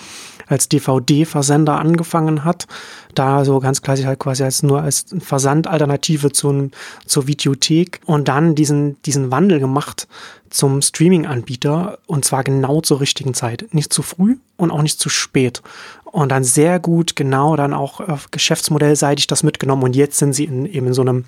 [0.47, 2.67] als DVD-Versender angefangen hat,
[3.15, 6.71] da so ganz klassisch halt quasi als nur als Versandalternative zum,
[7.05, 10.07] zur Videothek und dann diesen, diesen Wandel gemacht
[10.49, 13.67] zum Streaming-Anbieter und zwar genau zur richtigen Zeit.
[13.71, 15.61] Nicht zu früh und auch nicht zu spät.
[16.05, 20.45] Und dann sehr gut genau dann auch äh, geschäftsmodellseitig das mitgenommen und jetzt sind sie
[20.45, 21.25] in, eben in so einem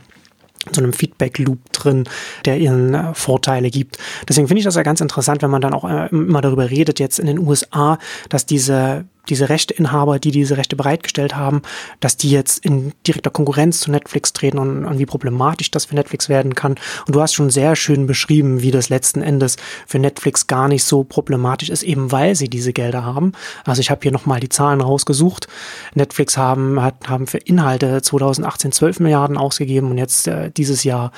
[0.71, 2.05] so einem Feedback-Loop drin,
[2.45, 3.97] der ihnen äh, Vorteile gibt.
[4.27, 6.99] Deswegen finde ich das ja ganz interessant, wenn man dann auch äh, immer darüber redet,
[6.99, 11.61] jetzt in den USA, dass diese diese Rechteinhaber, die diese Rechte bereitgestellt haben,
[11.99, 15.95] dass die jetzt in direkter Konkurrenz zu Netflix treten und, und wie problematisch das für
[15.95, 16.75] Netflix werden kann.
[17.07, 19.57] Und du hast schon sehr schön beschrieben, wie das letzten Endes
[19.87, 23.31] für Netflix gar nicht so problematisch ist, eben weil sie diese Gelder haben.
[23.65, 25.47] Also ich habe hier nochmal die Zahlen rausgesucht.
[25.93, 31.11] Netflix haben, hat, haben für Inhalte 2018 12 Milliarden ausgegeben und jetzt äh, dieses Jahr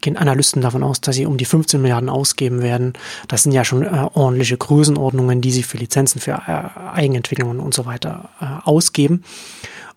[0.00, 2.94] gehen Analysten davon aus, dass sie um die 15 Milliarden ausgeben werden.
[3.28, 7.74] Das sind ja schon äh, ordentliche Größenordnungen, die sie für Lizenzen, für äh, Eigenentwicklungen und
[7.74, 9.24] so weiter äh, ausgeben.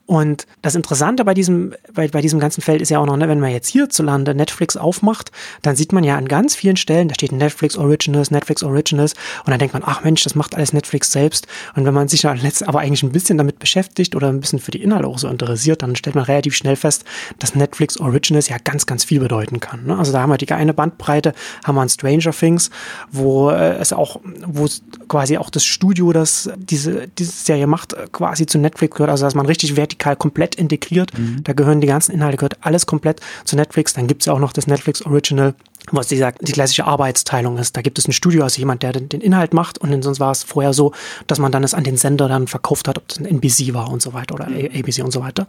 [0.05, 3.29] Und das Interessante bei diesem, bei, bei diesem ganzen Feld ist ja auch noch, ne,
[3.29, 7.15] wenn man jetzt hierzulande Netflix aufmacht, dann sieht man ja an ganz vielen Stellen, da
[7.15, 9.13] steht Netflix Originals, Netflix Originals,
[9.45, 11.47] und dann denkt man, ach Mensch, das macht alles Netflix selbst.
[11.75, 14.71] Und wenn man sich dann aber eigentlich ein bisschen damit beschäftigt oder ein bisschen für
[14.71, 17.05] die Inhalte auch so interessiert, dann stellt man relativ schnell fest,
[17.39, 19.85] dass Netflix Originals ja ganz, ganz viel bedeuten kann.
[19.85, 19.97] Ne?
[19.97, 22.69] Also da haben wir die eine Bandbreite, haben wir an Stranger Things,
[23.09, 24.67] wo äh, es auch, wo
[25.07, 29.33] quasi auch das Studio, das diese, diese Serie macht, quasi zu Netflix gehört, also dass
[29.33, 31.17] man richtig Wert vertikal komplett integriert.
[31.17, 31.43] Mhm.
[31.43, 33.93] Da gehören die ganzen Inhalte, gehört alles komplett zu Netflix.
[33.93, 35.53] Dann gibt es ja auch noch das Netflix Original,
[35.91, 37.77] was die, die klassische Arbeitsteilung ist.
[37.77, 40.31] Da gibt es ein Studio, also jemand, der den, den Inhalt macht und sonst war
[40.31, 40.93] es vorher so,
[41.27, 43.89] dass man dann es an den Sender dann verkauft hat, ob es ein NBC war
[43.91, 44.69] und so weiter oder mhm.
[44.73, 45.47] ABC und so weiter.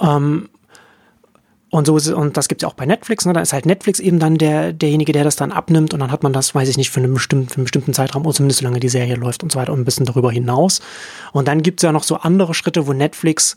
[0.00, 0.48] Ähm,
[1.72, 3.32] und so ist es, und das gibt's ja auch bei Netflix, ne?
[3.32, 6.22] Da ist halt Netflix eben dann der, derjenige, der das dann abnimmt und dann hat
[6.22, 8.78] man das, weiß ich nicht, für einen bestimmten, für einen bestimmten Zeitraum, oder zumindest solange
[8.78, 10.82] die Serie läuft und so weiter und ein bisschen darüber hinaus.
[11.32, 13.56] Und dann gibt's ja noch so andere Schritte, wo Netflix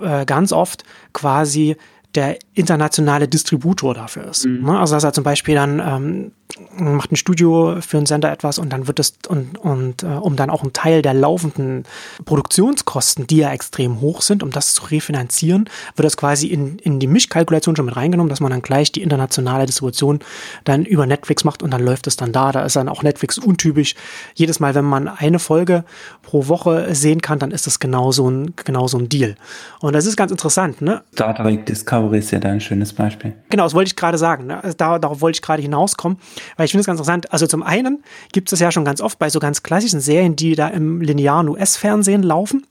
[0.00, 1.76] äh, ganz oft quasi
[2.14, 4.46] der internationale Distributor dafür ist.
[4.46, 4.64] Mhm.
[4.64, 4.78] Ne?
[4.78, 6.32] Also dass er zum Beispiel dann ähm,
[6.76, 10.36] macht ein Studio für einen Sender etwas und dann wird es und, und äh, um
[10.36, 11.84] dann auch einen Teil der laufenden
[12.24, 17.00] Produktionskosten, die ja extrem hoch sind, um das zu refinanzieren, wird das quasi in, in
[17.00, 20.20] die Mischkalkulation schon mit reingenommen, dass man dann gleich die internationale Distribution
[20.62, 22.52] dann über Netflix macht und dann läuft es dann da.
[22.52, 23.96] Da ist dann auch Netflix untypisch.
[24.34, 25.84] Jedes Mal, wenn man eine Folge
[26.22, 29.34] pro Woche sehen kann, dann ist das genau so ein, genau so ein Deal.
[29.80, 30.80] Und das ist ganz interessant.
[30.82, 31.02] Ne?
[31.12, 33.34] Star Trek Discovery ist ja da ein schönes Beispiel.
[33.50, 34.46] Genau, das wollte ich gerade sagen.
[34.46, 34.62] Ne?
[34.62, 36.18] Also da, darauf wollte ich gerade hinauskommen.
[36.56, 37.32] Weil ich finde es ganz interessant.
[37.32, 38.02] Also zum einen
[38.32, 41.48] gibt es ja schon ganz oft bei so ganz klassischen Serien, die da im linearen
[41.48, 42.66] US-Fernsehen laufen.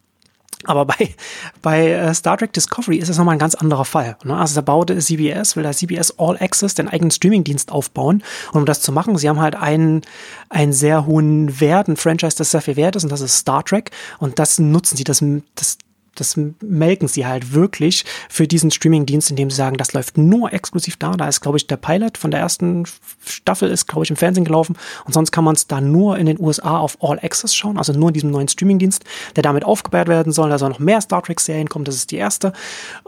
[0.66, 1.14] Aber bei,
[1.62, 4.18] bei äh, Star Trek Discovery ist es nochmal ein ganz anderer Fall.
[4.24, 4.36] Ne?
[4.36, 8.24] Also da baute CBS, will da CBS All Access den eigenen Streamingdienst aufbauen.
[8.52, 10.02] Und um das zu machen, sie haben halt einen,
[10.50, 13.64] einen sehr hohen Wert, ein Franchise, das sehr viel wert ist, und das ist Star
[13.64, 13.92] Trek.
[14.20, 15.24] Und das nutzen sie, das,
[15.56, 15.78] das
[16.16, 20.98] das melken sie halt wirklich für diesen Streaming-Dienst, indem sie sagen, das läuft nur exklusiv
[20.98, 21.12] da.
[21.12, 22.86] Da ist, glaube ich, der Pilot von der ersten
[23.26, 24.78] Staffel ist, glaube ich, im Fernsehen gelaufen.
[25.06, 27.94] Und sonst kann man es da nur in den USA auf All Access schauen, also
[27.94, 29.04] nur in diesem neuen Streaming-Dienst,
[29.36, 30.50] der damit aufgebaut werden soll.
[30.50, 31.86] Da soll noch mehr Star Trek-Serien kommen.
[31.86, 32.54] Das ist die erste.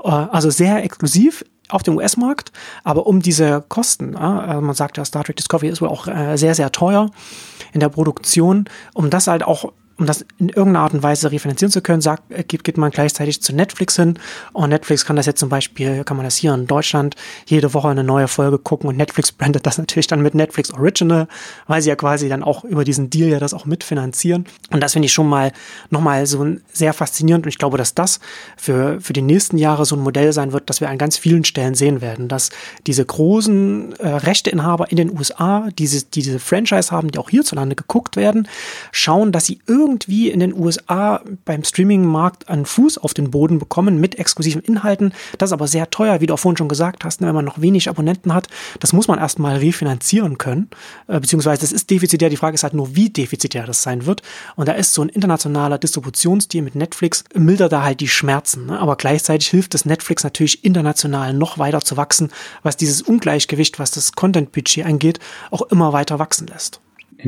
[0.03, 2.51] Äh, also sehr exklusiv auf dem US-Markt,
[2.83, 6.37] aber um diese Kosten, äh, man sagt ja, Star Trek Discovery ist wohl auch äh,
[6.37, 7.09] sehr, sehr teuer
[7.73, 11.71] in der Produktion, um das halt auch um das in irgendeiner Art und Weise refinanzieren
[11.71, 14.19] zu können, sagt, äh, geht, geht man gleichzeitig zu Netflix hin.
[14.51, 17.87] Und Netflix kann das jetzt zum Beispiel, kann man das hier in Deutschland jede Woche
[17.87, 18.89] eine neue Folge gucken.
[18.89, 21.27] Und Netflix brandet das natürlich dann mit Netflix Original,
[21.67, 24.45] weil sie ja quasi dann auch über diesen Deal ja das auch mitfinanzieren.
[24.69, 25.53] Und das finde ich schon mal
[25.89, 27.45] nochmal so sehr faszinierend.
[27.45, 28.19] Und ich glaube, dass das
[28.57, 31.45] für, für die nächsten Jahre so ein Modell sein wird, dass wir an ganz vielen
[31.45, 32.49] Stellen sehen werden, dass
[32.85, 38.17] diese großen äh, Rechteinhaber in den USA, diese, diese Franchise haben, die auch hierzulande geguckt
[38.17, 38.49] werden,
[38.91, 43.99] schauen, dass sie irgendwie in den USA beim Streaming-Markt einen Fuß auf den Boden bekommen
[43.99, 45.13] mit exklusiven Inhalten.
[45.37, 47.45] Das ist aber sehr teuer, wie du auch vorhin schon gesagt hast, ne, wenn man
[47.45, 48.47] noch wenig Abonnenten hat.
[48.79, 50.69] Das muss man erstmal refinanzieren können,
[51.07, 52.29] äh, beziehungsweise das ist defizitär.
[52.29, 54.21] Die Frage ist halt nur, wie defizitär das sein wird.
[54.55, 58.67] Und da ist so ein internationaler Distributionsdeal mit Netflix, mildert da halt die Schmerzen.
[58.67, 58.79] Ne?
[58.79, 62.31] Aber gleichzeitig hilft es Netflix natürlich international noch weiter zu wachsen,
[62.63, 65.19] was dieses Ungleichgewicht, was das Content-Budget angeht,
[65.51, 66.81] auch immer weiter wachsen lässt.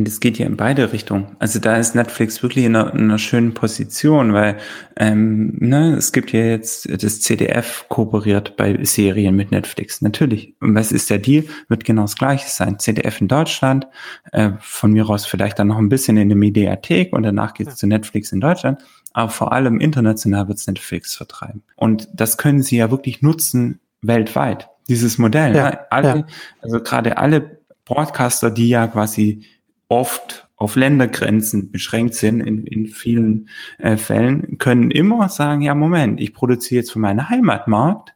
[0.04, 1.36] Das geht ja in beide Richtungen.
[1.40, 4.58] Also da ist Netflix wirklich in einer, in einer schönen Position, weil
[4.96, 10.02] ähm, ne, es gibt ja jetzt das CDF kooperiert bei Serien mit Netflix.
[10.02, 10.56] Natürlich.
[10.60, 11.46] Und was ist der Deal?
[11.68, 12.80] Wird genau das Gleiche sein.
[12.80, 13.88] CDF in Deutschland,
[14.32, 17.68] äh, von mir aus vielleicht dann noch ein bisschen in der Mediathek und danach geht
[17.68, 17.78] es ja.
[17.78, 18.82] zu Netflix in Deutschland.
[19.14, 21.64] Aber vor allem international wird es Netflix vertreiben.
[21.76, 24.70] Und das können sie ja wirklich nutzen weltweit.
[24.88, 25.56] Dieses Modell.
[25.56, 25.70] Ja.
[25.70, 25.80] Ne?
[25.92, 26.26] Alle, ja.
[26.62, 29.46] Also gerade alle Broadcaster, die ja quasi
[29.90, 36.20] oft auf Ländergrenzen beschränkt sind in, in vielen äh, Fällen, können immer sagen, ja, Moment,
[36.20, 38.16] ich produziere jetzt für meinen Heimatmarkt,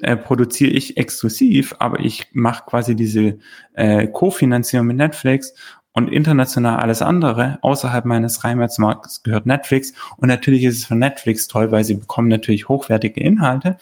[0.00, 3.38] äh, produziere ich exklusiv, aber ich mache quasi diese
[3.74, 5.52] äh, Kofinanzierung mit Netflix
[5.92, 9.92] und international alles andere außerhalb meines Heimatmarkts gehört Netflix.
[10.16, 13.76] Und natürlich ist es für Netflix toll, weil sie bekommen natürlich hochwertige Inhalte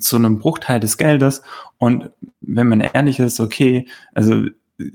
[0.00, 1.42] zu einem Bruchteil des Geldes.
[1.78, 4.46] Und wenn man ehrlich ist, okay, also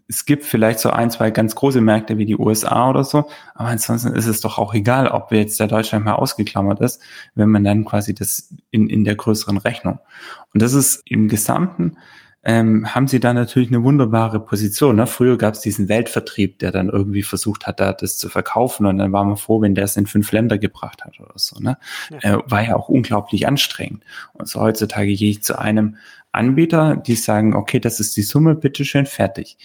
[0.07, 3.69] es gibt vielleicht so ein, zwei ganz große Märkte wie die USA oder so, aber
[3.69, 7.01] ansonsten ist es doch auch egal, ob jetzt der Deutschland mal ausgeklammert ist,
[7.35, 9.99] wenn man dann quasi das in, in der größeren Rechnung.
[10.53, 11.97] Und das ist im Gesamten,
[12.47, 14.95] ähm, haben sie da natürlich eine wunderbare Position.
[14.95, 15.05] Ne?
[15.05, 18.99] Früher gab es diesen Weltvertrieb, der dann irgendwie versucht hat, da das zu verkaufen und
[18.99, 21.59] dann war man froh, wenn der es in fünf Länder gebracht hat oder so.
[21.59, 21.77] Ne?
[22.09, 22.35] Ja.
[22.35, 24.03] Äh, war ja auch unglaublich anstrengend.
[24.31, 25.97] Und so heutzutage gehe ich zu einem
[26.37, 29.57] Anbieter, die sagen, okay, das ist die Summe, bitteschön, fertig.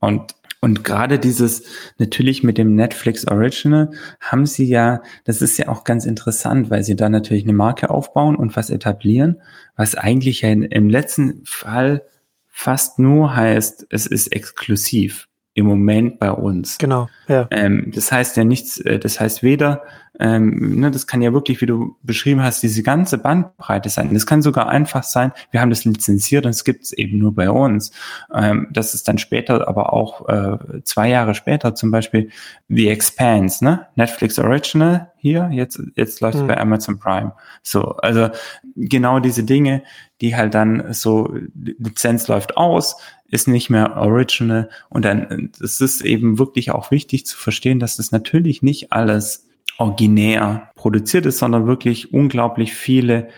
[0.00, 1.64] Und und gerade dieses,
[1.98, 6.84] natürlich mit dem Netflix Original haben sie ja, das ist ja auch ganz interessant, weil
[6.84, 9.42] sie da natürlich eine Marke aufbauen und was etablieren,
[9.74, 12.04] was eigentlich ja im letzten Fall
[12.46, 16.78] fast nur heißt, es ist exklusiv im Moment bei uns.
[16.78, 17.46] Genau, ja.
[17.50, 19.82] Ähm, das heißt ja nichts, äh, das heißt weder,
[20.18, 24.12] ähm, ne, das kann ja wirklich, wie du beschrieben hast, diese ganze Bandbreite sein.
[24.12, 27.34] Das kann sogar einfach sein, wir haben das lizenziert und es gibt es eben nur
[27.34, 27.92] bei uns.
[28.32, 32.30] Ähm, das ist dann später, aber auch äh, zwei Jahre später zum Beispiel
[32.68, 33.86] The Expanse, ne?
[33.96, 36.48] Netflix Original hier, jetzt, jetzt läuft es mhm.
[36.48, 37.32] bei Amazon Prime.
[37.62, 38.28] So, also
[38.76, 39.82] genau diese Dinge,
[40.20, 42.96] die halt dann so, Lizenz läuft aus,
[43.32, 47.96] ist nicht mehr original und dann, es ist eben wirklich auch wichtig zu verstehen, dass
[47.96, 53.28] das natürlich nicht alles originär produziert ist, sondern wirklich unglaublich viele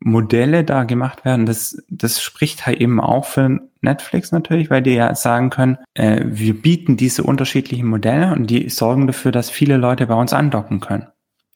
[0.00, 1.46] Modelle da gemacht werden.
[1.46, 6.24] Das, das spricht halt eben auch für Netflix natürlich, weil die ja sagen können, äh,
[6.26, 10.80] wir bieten diese unterschiedlichen Modelle und die sorgen dafür, dass viele Leute bei uns andocken
[10.80, 11.08] können.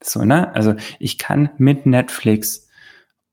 [0.02, 0.52] So, ne?
[0.54, 2.61] Also ich kann mit Netflix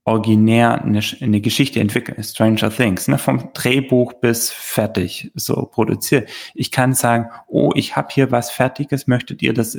[0.10, 6.30] originär eine, eine Geschichte entwickeln, Stranger Things, ne, vom Drehbuch bis fertig so produziert.
[6.56, 9.78] Ich kann sagen, oh, ich habe hier was Fertiges, möchtet ihr das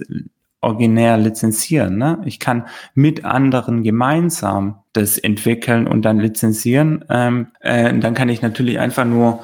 [0.61, 1.99] originär lizenzieren.
[1.99, 2.21] Ne?
[2.25, 7.05] Ich kann mit anderen gemeinsam das entwickeln und dann lizenzieren.
[7.09, 9.43] Ähm, äh, dann kann ich natürlich einfach nur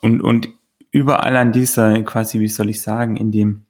[0.00, 0.48] und, und
[0.90, 3.66] überall an dieser, quasi, wie soll ich sagen, in dem,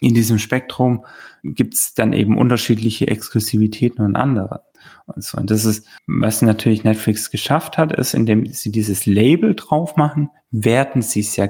[0.00, 1.06] in diesem Spektrum
[1.42, 4.64] gibt's dann eben unterschiedliche Exklusivitäten und andere.
[5.06, 5.38] Und so.
[5.38, 10.30] Und das ist, was natürlich Netflix geschafft hat, ist, indem sie dieses Label drauf machen,
[10.50, 11.48] werten sie es ja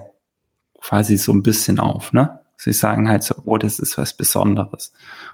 [0.80, 2.40] quasi so ein bisschen auf, ne?
[2.56, 4.92] Sie sagen halt so, oh, das ist was Besonderes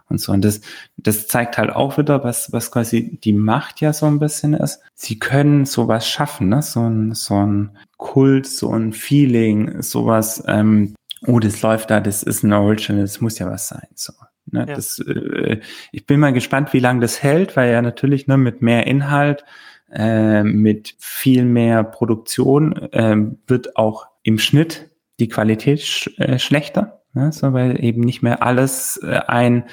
[0.08, 0.30] und so.
[0.30, 0.60] Und das,
[0.96, 4.80] das zeigt halt auch wieder, was, was quasi die Macht ja so ein bisschen ist.
[4.94, 6.62] Sie können sowas schaffen, ne?
[6.62, 10.94] So ein, so ein Kult, so ein Feeling, sowas, ähm,
[11.26, 14.12] oh, das läuft da, das ist ein Original, das muss ja was sein, so.
[14.50, 14.74] Ne, ja.
[14.74, 15.60] das, äh,
[15.92, 19.44] ich bin mal gespannt, wie lange das hält, weil ja natürlich ne, mit mehr Inhalt,
[19.92, 27.02] äh, mit viel mehr Produktion äh, wird auch im Schnitt die Qualität sch äh, schlechter.
[27.14, 27.32] Ne?
[27.32, 29.64] So, weil eben nicht mehr alles äh, ein,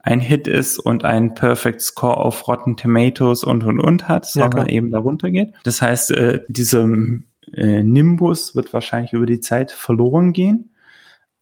[0.00, 4.68] ein Hit ist und ein Perfect Score auf Rotten Tomatoes und und und hat, sondern
[4.68, 5.52] ja, eben darunter geht.
[5.64, 6.88] Das heißt, äh, dieser
[7.54, 10.71] äh, Nimbus wird wahrscheinlich über die Zeit verloren gehen.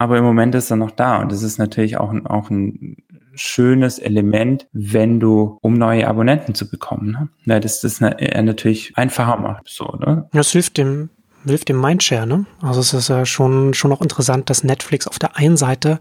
[0.01, 2.97] Aber im Moment ist er noch da und das ist natürlich auch ein, auch ein
[3.35, 7.11] schönes Element, wenn du, um neue Abonnenten zu bekommen.
[7.11, 7.29] Ne?
[7.45, 9.69] Ja, das das natürlich einfacher macht.
[9.69, 10.27] So, ne?
[10.33, 11.11] Das hilft dem
[11.45, 12.45] hilft dem Mindshare, ne?
[12.61, 16.01] Also es ist ja schon, schon auch interessant, dass Netflix auf der einen Seite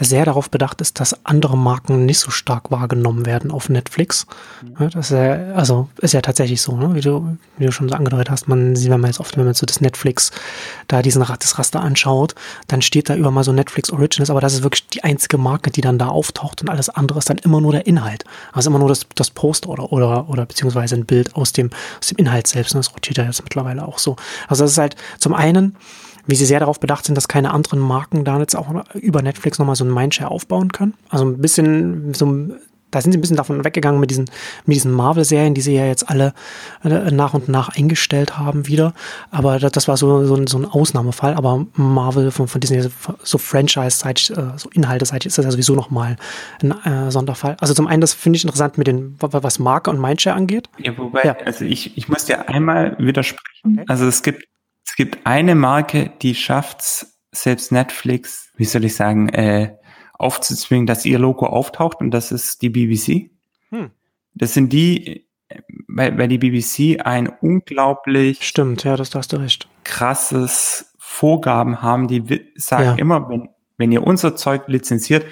[0.00, 4.26] sehr darauf bedacht ist, dass andere Marken nicht so stark wahrgenommen werden auf Netflix.
[4.62, 4.90] Mhm.
[4.90, 6.94] Das ist ja, also ist ja tatsächlich so, ne?
[6.94, 8.48] wie, du, wie du schon so angedeutet hast.
[8.48, 10.32] Man sieht, wenn man jetzt oft, wenn man so das Netflix,
[10.88, 12.34] da diesen das Raster anschaut,
[12.66, 15.70] dann steht da über mal so Netflix Originals, aber das ist wirklich die einzige Marke,
[15.70, 18.24] die dann da auftaucht und alles andere ist dann immer nur der Inhalt.
[18.52, 22.08] Also immer nur das, das Poster oder, oder, oder beziehungsweise ein Bild aus dem, aus
[22.08, 22.74] dem Inhalt selbst.
[22.74, 24.16] Und das rotiert ja jetzt mittlerweile auch so.
[24.48, 25.76] Also das ist halt zum einen,
[26.26, 29.58] wie sie sehr darauf bedacht sind, dass keine anderen Marken da jetzt auch über Netflix
[29.58, 30.94] nochmal so ein Mindshare aufbauen können.
[31.08, 32.26] Also ein bisschen so
[32.92, 34.26] da sind sie ein bisschen davon weggegangen mit diesen,
[34.66, 36.34] mit diesen Marvel-Serien, die sie ja jetzt alle
[36.84, 38.92] äh, nach und nach eingestellt haben wieder.
[39.30, 41.34] Aber das, das war so, so, ein, so ein Ausnahmefall.
[41.34, 42.86] Aber Marvel von, von Disney,
[43.22, 46.16] so Franchise-seitig, äh, so Inhalte-seitig ist das ja sowieso nochmal
[46.62, 47.56] ein äh, Sonderfall.
[47.60, 50.68] Also zum einen, das finde ich interessant mit den, was Marke und Mindshare angeht.
[50.78, 51.36] Ja, wobei, ja.
[51.46, 53.40] also ich, ich muss dir einmal widersprechen.
[53.64, 53.84] Okay.
[53.88, 54.44] Also es gibt
[54.92, 59.74] es gibt eine Marke, die schafft's, selbst Netflix, wie soll ich sagen, äh,
[60.12, 63.30] aufzuzwingen, dass ihr Logo auftaucht und das ist die BBC.
[63.70, 63.90] Hm.
[64.34, 65.26] Das sind die,
[65.88, 69.66] weil, weil die BBC ein unglaublich stimmt, ja, das hast du recht.
[69.84, 72.94] krasses Vorgaben haben, die sagen ja.
[72.96, 75.24] immer, wenn, wenn ihr unser Zeug lizenziert,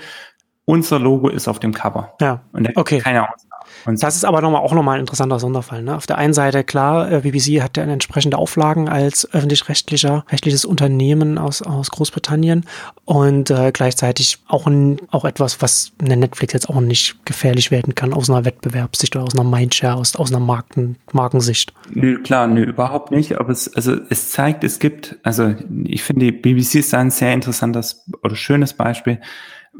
[0.64, 2.14] unser Logo ist auf dem Cover.
[2.18, 2.46] Ja.
[2.52, 3.00] Und okay.
[3.00, 3.49] keine Ausnahme.
[3.84, 5.82] Und das ist aber nochmal auch nochmal ein interessanter Sonderfall.
[5.82, 5.96] Ne?
[5.96, 11.38] Auf der einen Seite, klar, äh, BBC hat ja entsprechende Auflagen als öffentlich-rechtlicher, rechtliches Unternehmen
[11.38, 12.64] aus, aus Großbritannien
[13.04, 17.94] und äh, gleichzeitig auch, ein, auch etwas, was eine Netflix jetzt auch nicht gefährlich werden
[17.94, 21.72] kann aus einer Wettbewerbssicht oder aus einer Mindshare, aus, aus einer Marken, Markensicht.
[21.92, 23.38] Nö, klar, nö, überhaupt nicht.
[23.38, 27.32] Aber es, also es zeigt, es gibt, also ich finde, die BBC ist ein sehr
[27.32, 29.20] interessantes oder schönes Beispiel,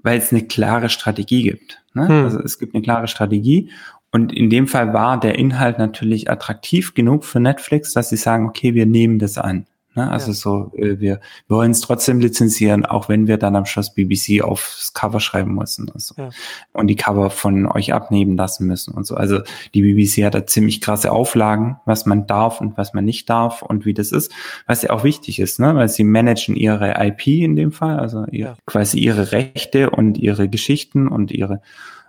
[0.03, 1.83] weil es eine klare Strategie gibt.
[1.95, 2.09] Ne?
[2.09, 2.25] Hm.
[2.25, 3.71] Also es gibt eine klare Strategie
[4.13, 8.49] und in dem Fall war der Inhalt natürlich attraktiv genug für Netflix, dass sie sagen,
[8.49, 9.67] okay, wir nehmen das an.
[9.95, 10.09] Ne?
[10.09, 10.35] Also ja.
[10.35, 14.43] so, äh, wir, wir wollen es trotzdem lizenzieren, auch wenn wir dann am Schluss BBC
[14.43, 16.15] aufs Cover schreiben müssen und, so.
[16.17, 16.31] ja.
[16.73, 19.17] und die Cover von euch abnehmen lassen müssen und so.
[19.17, 19.41] Also
[19.75, 23.63] die BBC hat da ziemlich krasse Auflagen, was man darf und was man nicht darf
[23.63, 24.33] und wie das ist,
[24.67, 25.75] was ja auch wichtig ist, ne?
[25.75, 28.57] weil sie managen ihre IP in dem Fall, also ihr, ja.
[28.67, 31.61] quasi ihre Rechte und ihre Geschichten und ihre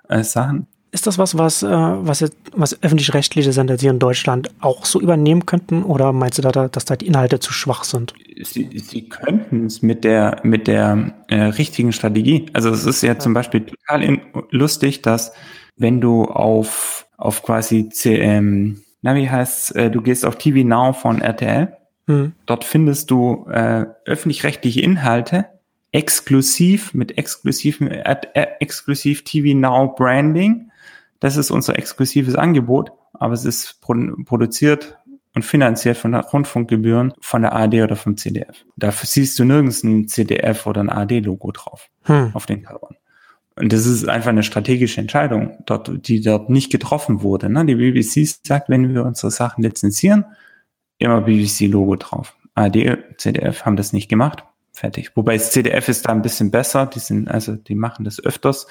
[0.07, 0.67] äh, Sachen.
[0.93, 5.45] Ist das was, was, äh, was, was öffentlich-rechtliche Sender hier in Deutschland auch so übernehmen
[5.45, 5.83] könnten?
[5.83, 8.13] Oder meinst du, da, dass da die Inhalte zu schwach sind?
[8.43, 12.47] Sie, sie könnten es mit der, mit der äh, richtigen Strategie.
[12.51, 13.19] Also es ist ja, ja.
[13.19, 15.31] zum Beispiel total in, lustig, dass
[15.77, 20.91] wenn du auf, auf quasi CM, na wie heißt äh, du gehst auf TV Now
[20.91, 21.73] von RTL,
[22.07, 22.33] hm.
[22.45, 25.45] dort findest du äh, öffentlich-rechtliche Inhalte,
[25.93, 30.70] exklusiv mit exklusiven äh, äh, exklusiv TV Now Branding
[31.21, 34.97] das ist unser exklusives Angebot, aber es ist produziert
[35.33, 38.65] und finanziert von der Rundfunkgebühren von der AD oder vom CDF.
[38.75, 42.31] Dafür siehst du nirgends ein CDF oder ein AD-Logo drauf hm.
[42.33, 42.95] auf den Covern.
[43.55, 47.49] Und das ist einfach eine strategische Entscheidung, dort, die dort nicht getroffen wurde.
[47.49, 47.65] Ne?
[47.65, 50.25] Die BBC sagt, wenn wir unsere Sachen lizenzieren,
[50.97, 52.35] immer BBC-Logo drauf.
[52.55, 54.43] AD, CDF haben das nicht gemacht.
[54.81, 55.11] Fertig.
[55.13, 56.87] Wobei das CDF ist da ein bisschen besser.
[56.87, 58.65] Die sind, also, die machen das öfters.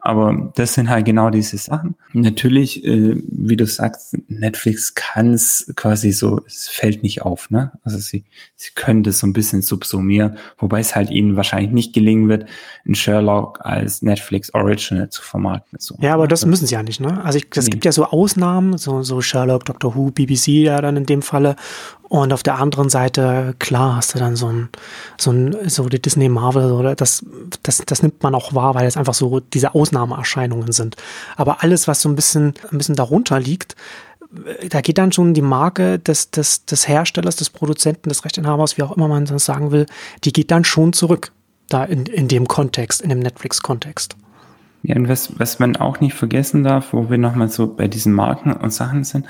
[0.00, 1.96] Aber das sind halt genau diese Sachen.
[2.12, 7.72] Natürlich, äh, wie du sagst, Netflix kann es quasi so, es fällt nicht auf, ne?
[7.82, 11.92] Also sie, sie können das so ein bisschen subsumieren, wobei es halt ihnen wahrscheinlich nicht
[11.94, 12.46] gelingen wird,
[12.86, 15.80] ein Sherlock als Netflix Original zu vermarkten.
[15.80, 15.96] So.
[16.00, 17.24] Ja, aber das müssen sie ja nicht, ne?
[17.24, 17.70] Also es nee.
[17.70, 21.56] gibt ja so Ausnahmen, so, so Sherlock, Doctor Who, BBC ja dann in dem Falle.
[22.08, 24.70] Und auf der anderen Seite, klar, hast du dann so ein,
[25.18, 27.24] so ein, so die Disney Marvel oder das,
[27.62, 30.96] das, das nimmt man auch wahr, weil es einfach so diese Ausnahmeerscheinungen sind.
[31.36, 33.76] Aber alles, was so ein bisschen, ein bisschen darunter liegt,
[34.68, 38.82] da geht dann schon die Marke des, des, des Herstellers, des Produzenten, des Rechteinhabers, wie
[38.82, 39.86] auch immer man das sagen will,
[40.24, 41.32] die geht dann schon zurück.
[41.68, 44.16] Da in, in dem Kontext, in dem Netflix-Kontext.
[44.82, 48.12] Ja, und was, was man auch nicht vergessen darf, wo wir nochmal so bei diesen
[48.14, 49.26] Marken und Sachen sind,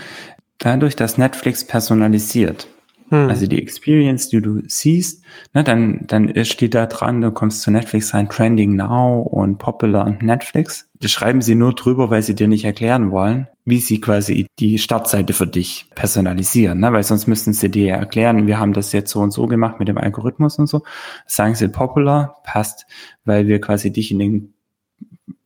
[0.59, 2.69] dadurch, dass Netflix personalisiert,
[3.11, 3.29] hm.
[3.29, 7.71] also die Experience, die du siehst, ne, dann, dann steht da dran, du kommst zu
[7.71, 10.89] Netflix rein, Trending Now und Popular und Netflix.
[11.01, 14.79] Das schreiben sie nur drüber, weil sie dir nicht erklären wollen, wie sie quasi die
[14.79, 16.93] Startseite für dich personalisieren, ne?
[16.93, 19.79] weil sonst müssten sie dir ja erklären, wir haben das jetzt so und so gemacht
[19.79, 20.83] mit dem Algorithmus und so.
[21.27, 22.87] Sagen sie Popular, passt,
[23.25, 24.55] weil wir quasi dich in den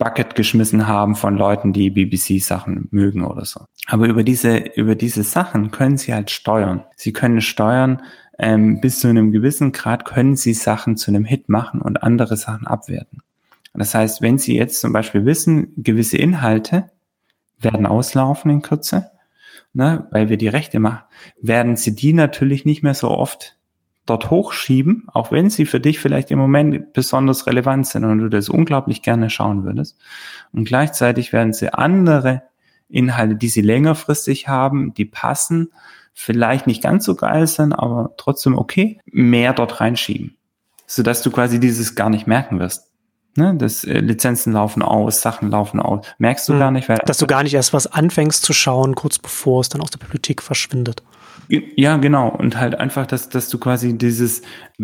[0.02, 3.66] Bucket geschmissen haben von Leuten, die BBC-Sachen mögen oder so.
[3.86, 6.82] Aber über diese, über diese Sachen können sie halt steuern.
[6.96, 8.02] Sie können steuern,
[8.36, 12.36] ähm, bis zu einem gewissen Grad können sie Sachen zu einem Hit machen und andere
[12.36, 13.20] Sachen abwerten.
[13.74, 16.90] Das heißt, wenn Sie jetzt zum Beispiel wissen, gewisse Inhalte
[17.60, 19.12] werden auslaufen in Kürze,
[19.72, 21.04] ne, weil wir die Rechte machen,
[21.40, 23.56] werden Sie die natürlich nicht mehr so oft
[24.06, 28.28] dort hochschieben, auch wenn sie für dich vielleicht im Moment besonders relevant sind und du
[28.28, 29.96] das unglaublich gerne schauen würdest.
[30.52, 32.42] Und gleichzeitig werden sie andere
[32.88, 35.72] Inhalte, die sie längerfristig haben, die passen,
[36.12, 40.36] vielleicht nicht ganz so geil sind, aber trotzdem okay, mehr dort reinschieben,
[40.86, 42.88] sodass du quasi dieses gar nicht merken wirst.
[43.34, 46.04] Ne, das äh, Lizenzen laufen aus, Sachen laufen aus.
[46.18, 46.58] Merkst du hm.
[46.58, 49.70] gar nicht, weil dass du gar nicht erst was anfängst zu schauen, kurz bevor es
[49.70, 51.02] dann aus der Bibliothek verschwindet.
[51.48, 52.28] Ja, genau.
[52.28, 54.42] Und halt einfach, dass, dass du quasi dieses,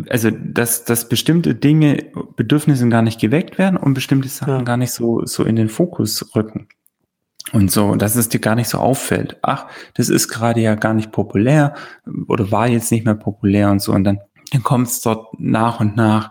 [0.08, 4.62] also dass, dass bestimmte Dinge, Bedürfnisse gar nicht geweckt werden und bestimmte Sachen ja.
[4.62, 6.68] gar nicht so, so in den Fokus rücken.
[7.52, 9.38] Und so, dass es dir gar nicht so auffällt.
[9.42, 11.74] Ach, das ist gerade ja gar nicht populär
[12.26, 13.92] oder war jetzt nicht mehr populär und so.
[13.92, 14.20] Und dann,
[14.52, 16.30] dann kommt es dort nach und nach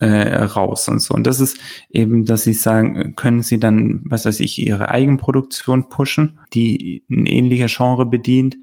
[0.00, 1.14] äh, raus und so.
[1.14, 1.58] Und das ist
[1.88, 7.26] eben, dass sie sagen, können sie dann, was weiß ich, ihre Eigenproduktion pushen, die ein
[7.26, 8.56] ähnlicher Genre bedient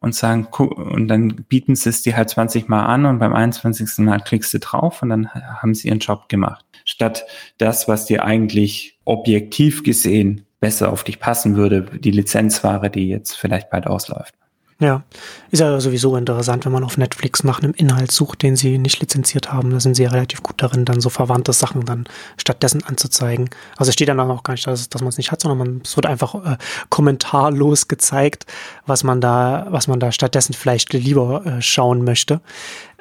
[0.00, 3.98] und sagen, und dann bieten sie es dir halt 20 Mal an und beim 21.
[3.98, 6.64] Mal klickst du drauf und dann haben sie ihren Job gemacht.
[6.84, 7.26] Statt
[7.58, 13.36] das, was dir eigentlich objektiv gesehen besser auf dich passen würde, die Lizenzware, die jetzt
[13.36, 14.34] vielleicht bald ausläuft.
[14.80, 15.02] Ja,
[15.50, 18.98] ist ja sowieso interessant, wenn man auf Netflix nach einem Inhalt sucht, den sie nicht
[18.98, 19.70] lizenziert haben.
[19.70, 22.06] Da sind sie ja relativ gut darin, dann so verwandte Sachen dann
[22.38, 23.50] stattdessen anzuzeigen.
[23.76, 25.80] Also es steht dann auch gar nicht, dass, dass man es nicht hat, sondern man,
[25.84, 26.56] es wird einfach äh,
[26.88, 28.46] kommentarlos gezeigt,
[28.86, 32.40] was man da, was man da stattdessen vielleicht lieber äh, schauen möchte.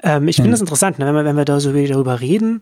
[0.02, 0.66] Ähm, ich finde es hm.
[0.66, 2.62] interessant, ne, wenn, wir, wenn wir da so darüber reden,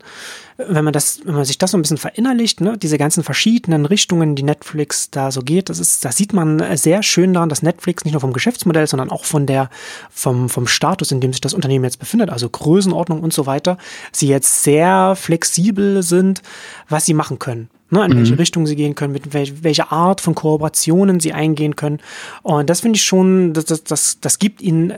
[0.57, 3.85] wenn man das, wenn man sich das so ein bisschen verinnerlicht, ne, diese ganzen verschiedenen
[3.85, 7.61] Richtungen, die Netflix da so geht, das ist, da sieht man sehr schön daran, dass
[7.61, 9.69] Netflix nicht nur vom Geschäftsmodell, sondern auch von der,
[10.09, 13.77] vom, vom Status, in dem sich das Unternehmen jetzt befindet, also Größenordnung und so weiter,
[14.11, 16.41] sie jetzt sehr flexibel sind,
[16.89, 18.39] was sie machen können ne, in welche mhm.
[18.39, 21.99] Richtung sie gehen können, mit wel welche Art von Kooperationen sie eingehen können.
[22.43, 24.93] Und das finde ich schon, das, das, das, das gibt ihnen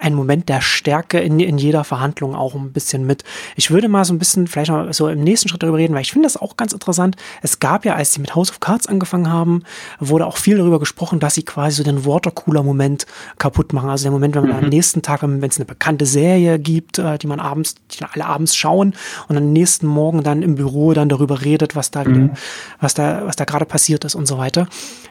[0.00, 3.22] einen Moment der Stärke in, in jeder Verhandlung auch ein bisschen mit.
[3.54, 6.02] Ich würde mal so ein bisschen vielleicht mal so im nächsten Schritt darüber reden, weil
[6.02, 7.16] ich finde das auch ganz interessant.
[7.42, 9.62] Es gab ja, als sie mit House of Cards angefangen haben,
[9.98, 13.06] wurde auch viel darüber gesprochen, dass sie quasi so den Watercooler-Moment
[13.38, 13.90] kaputt machen.
[13.90, 14.64] Also der Moment, wenn man mhm.
[14.64, 18.10] am nächsten Tag, wenn es eine bekannte Serie gibt, äh, die man abends, die dann
[18.14, 18.94] alle abends schauen
[19.28, 22.32] und am nächsten Morgen dann im Büro dann darüber redet, was da, mhm.
[22.80, 24.66] was da, was da gerade passiert ist und so weiter.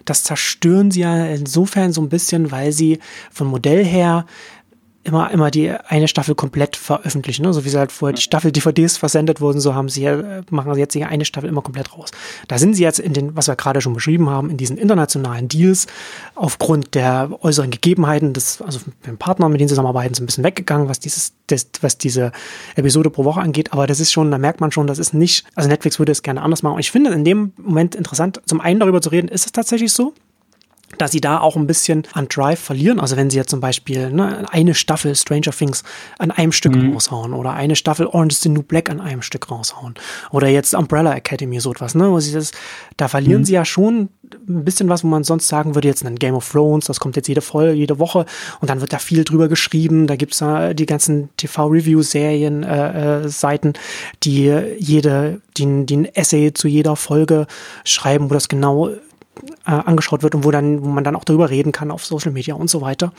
[0.06, 3.00] Das zerstören sie ja insofern so ein bisschen, weil sie
[3.32, 4.26] vom Modell her
[5.10, 7.43] immer, immer die eine Staffel komplett veröffentlichen.
[7.43, 7.53] Ne?
[7.53, 10.80] So wie sie halt vorher die Staffel-DVDs versendet wurden, so haben sie ja, machen sie
[10.80, 12.12] jetzt die eine Staffel immer komplett raus.
[12.47, 15.47] Da sind sie jetzt in den, was wir gerade schon beschrieben haben, in diesen internationalen
[15.47, 15.88] Deals
[16.36, 20.28] aufgrund der äußeren Gegebenheiten des, also mit dem Partner, mit denen sie zusammenarbeiten, so ein
[20.28, 22.32] bisschen weggegangen, was dieses, das, was diese
[22.76, 23.74] Episode pro Woche angeht.
[23.74, 26.22] Aber das ist schon, da merkt man schon, das ist nicht, also Netflix würde es
[26.22, 26.76] gerne anders machen.
[26.76, 29.91] Und ich finde in dem Moment interessant, zum einen darüber zu reden, ist es tatsächlich
[29.91, 30.14] so?
[30.98, 33.00] Dass sie da auch ein bisschen an Drive verlieren.
[33.00, 35.84] Also wenn sie jetzt zum Beispiel ne, eine Staffel Stranger Things
[36.18, 36.94] an einem Stück mhm.
[36.94, 39.96] raushauen oder eine Staffel Orange is the New Black an einem Stück raushauen
[40.32, 42.52] oder jetzt Umbrella Academy so etwas, ne, wo sie das,
[42.98, 43.46] da verlieren mhm.
[43.46, 44.10] sie ja schon
[44.48, 47.16] ein bisschen was, wo man sonst sagen würde, jetzt ein Game of Thrones, das kommt
[47.16, 48.26] jetzt jede Folge, jede Woche
[48.60, 50.08] und dann wird da viel drüber geschrieben.
[50.08, 53.74] Da gibt's da die ganzen TV-Review-Serien, äh, äh, Seiten,
[54.24, 57.48] die jede, die ein Essay zu jeder Folge
[57.84, 58.92] schreiben, wo das genau
[59.66, 62.32] äh, angeschaut wird und wo dann, wo man dann auch darüber reden kann auf Social
[62.32, 63.12] Media und so weiter.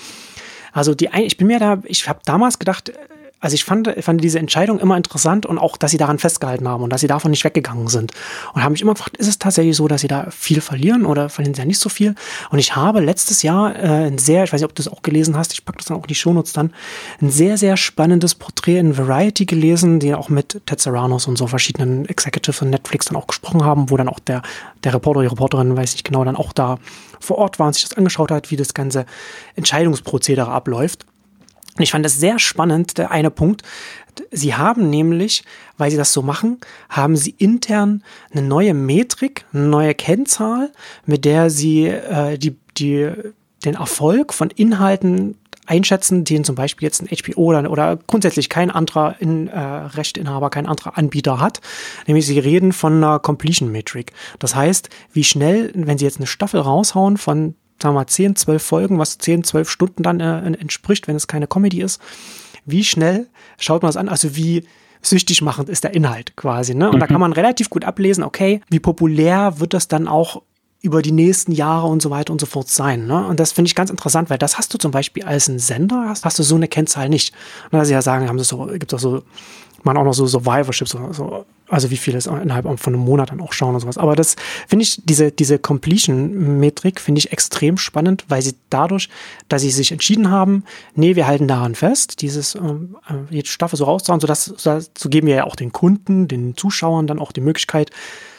[0.73, 2.93] Also die, ich bin mir da, ich habe damals gedacht,
[3.41, 6.83] also ich fand, fand diese Entscheidung immer interessant und auch, dass sie daran festgehalten haben
[6.83, 8.13] und dass sie davon nicht weggegangen sind.
[8.53, 11.31] Und habe mich immer gefragt, ist es tatsächlich so, dass sie da viel verlieren oder
[11.31, 12.15] verlieren sie ja nicht so viel?
[12.51, 15.01] Und ich habe letztes Jahr äh, ein sehr, ich weiß nicht, ob du es auch
[15.01, 16.75] gelesen hast, ich packe das dann auch in die Shownotes dann,
[17.23, 21.47] ein sehr, sehr spannendes Porträt in Variety gelesen, die auch mit Ted Saranos und so
[21.47, 24.43] verschiedenen Executives von Netflix dann auch gesprochen haben, wo dann auch der,
[24.85, 26.79] der Reporter, die Reporterin, weiß ich genau, dann auch da
[27.21, 29.07] vor Ort war und sich das angeschaut hat, wie das ganze
[29.55, 31.07] Entscheidungsprozedere abläuft.
[31.77, 33.63] Und ich fand das sehr spannend, der eine Punkt.
[34.31, 35.45] Sie haben nämlich,
[35.79, 36.59] weil sie das so machen,
[36.89, 38.03] haben sie intern
[38.33, 40.73] eine neue Metrik, eine neue Kennzahl,
[41.07, 43.11] mit der sie äh, die, die,
[43.65, 45.37] den Erfolg von Inhalten
[45.71, 50.51] einschätzen, den zum Beispiel jetzt ein HBO oder, oder grundsätzlich kein anderer in, äh, Rechtinhaber,
[50.51, 51.61] kein anderer Anbieter hat.
[52.07, 54.13] Nämlich sie reden von einer Completion Metric.
[54.41, 58.37] Das heißt, wie schnell, wenn sie jetzt eine Staffel raushauen von sagen wir mal, 10,
[58.37, 62.01] 12 Folgen, was 10, 12 Stunden dann äh, entspricht, wenn es keine Comedy ist.
[62.67, 63.29] Wie schnell
[63.59, 64.09] schaut man das an?
[64.09, 64.65] Also wie
[65.03, 66.75] süchtig machend ist der Inhalt quasi.
[66.75, 66.89] Ne?
[66.89, 67.01] Und mhm.
[67.01, 70.43] da kann man relativ gut ablesen, okay, wie populär wird das dann auch
[70.83, 73.07] über die nächsten Jahre und so weiter und so fort sein.
[73.07, 73.27] Ne?
[73.27, 76.07] Und das finde ich ganz interessant, weil das hast du zum Beispiel als ein Sender,
[76.09, 77.35] hast, hast du so eine Kennzahl nicht.
[77.71, 79.23] Und da sie ja sagen, haben sie so, gibt es auch so,
[79.83, 83.31] man auch noch so Survivorship, so, so also wie viele es innerhalb von einem Monat
[83.31, 83.97] dann auch schauen und sowas.
[83.97, 89.09] Aber das finde ich, diese, diese Completion-Metrik finde ich extrem spannend, weil sie dadurch,
[89.49, 90.65] dass sie sich entschieden haben,
[90.95, 95.29] nee, wir halten daran fest, dieses ähm, äh, jede Staffel so rauszuhauen, sodass so geben
[95.29, 97.91] wir ja auch den Kunden, den Zuschauern dann auch die Möglichkeit,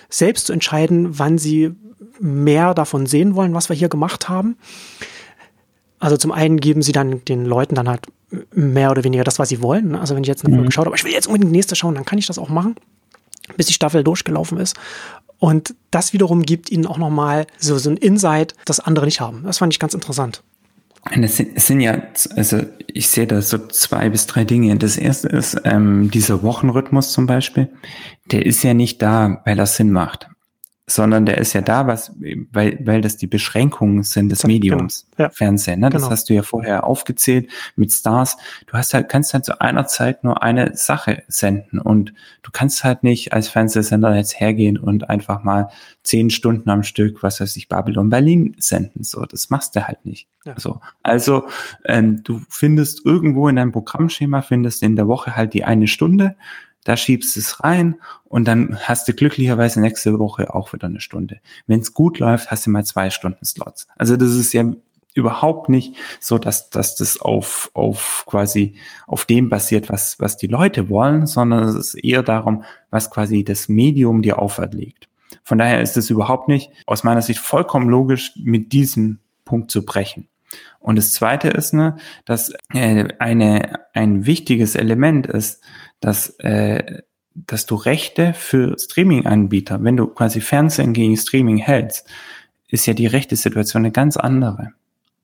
[0.09, 1.71] selbst zu entscheiden, wann sie
[2.19, 4.57] mehr davon sehen wollen, was wir hier gemacht haben.
[5.99, 8.07] Also zum einen geben sie dann den Leuten dann halt
[8.53, 9.95] mehr oder weniger das, was sie wollen.
[9.95, 10.69] Also wenn ich jetzt eine Folge mhm.
[10.69, 12.75] geschaut habe, ich will jetzt unbedingt die nächste schauen, dann kann ich das auch machen,
[13.57, 14.75] bis die Staffel durchgelaufen ist.
[15.39, 19.43] Und das wiederum gibt ihnen auch nochmal so, so ein Insight, das andere nicht haben.
[19.43, 20.43] Das fand ich ganz interessant.
[21.09, 21.99] Es sind, es sind ja,
[22.35, 24.77] also ich sehe da so zwei bis drei Dinge.
[24.77, 27.69] Das erste ist ähm, dieser Wochenrhythmus zum Beispiel.
[28.31, 30.29] Der ist ja nicht da, weil er Sinn macht
[30.87, 32.11] sondern der ist ja da, was,
[32.51, 34.53] weil, weil das die Beschränkungen sind des genau.
[34.53, 35.29] Mediums, genau.
[35.29, 35.33] ja.
[35.33, 35.79] Fernsehen.
[35.79, 35.89] Ne?
[35.89, 36.11] Das genau.
[36.11, 38.37] hast du ja vorher aufgezählt mit Stars.
[38.67, 42.13] Du hast halt, kannst halt zu einer Zeit nur eine Sache senden und
[42.43, 45.69] du kannst halt nicht als Fernsehsender jetzt hergehen und einfach mal
[46.03, 49.03] zehn Stunden am Stück, was weiß ich, Babylon Berlin senden.
[49.03, 50.27] So, das machst du halt nicht.
[50.45, 50.55] Ja.
[50.57, 51.47] So, also
[51.85, 56.35] ähm, du findest irgendwo in deinem Programmschema findest in der Woche halt die eine Stunde
[56.83, 61.39] da schiebst es rein und dann hast du glücklicherweise nächste Woche auch wieder eine Stunde.
[61.67, 63.87] Wenn es gut läuft, hast du mal zwei Stunden Slots.
[63.97, 64.65] Also das ist ja
[65.13, 68.75] überhaupt nicht so, dass, dass das auf, auf quasi
[69.07, 73.43] auf dem basiert, was, was die Leute wollen, sondern es ist eher darum, was quasi
[73.43, 75.07] das Medium dir auferlegt.
[75.43, 79.85] Von daher ist es überhaupt nicht aus meiner Sicht vollkommen logisch, mit diesem Punkt zu
[79.85, 80.27] brechen.
[80.79, 85.61] Und das zweite ist, ne, dass äh, eine, ein wichtiges Element ist,
[86.01, 87.01] dass, äh,
[87.33, 92.07] dass du Rechte für Streaming-Anbieter, wenn du quasi Fernsehen gegen Streaming hältst,
[92.67, 94.73] ist ja die rechte Situation eine ganz andere.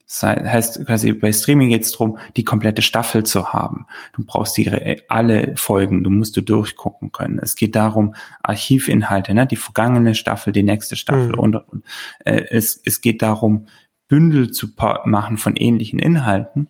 [0.07, 3.87] Das heißt, quasi bei Streaming geht es darum, die komplette Staffel zu haben.
[4.13, 7.39] Du brauchst die alle Folgen, du musst du durchgucken können.
[7.39, 9.45] Es geht darum, Archivinhalte, ne?
[9.45, 11.39] die vergangene Staffel, die nächste Staffel mhm.
[11.39, 11.83] und, und
[12.23, 13.67] äh, es, es geht darum,
[14.07, 14.67] Bündel zu
[15.03, 16.69] machen von ähnlichen Inhalten,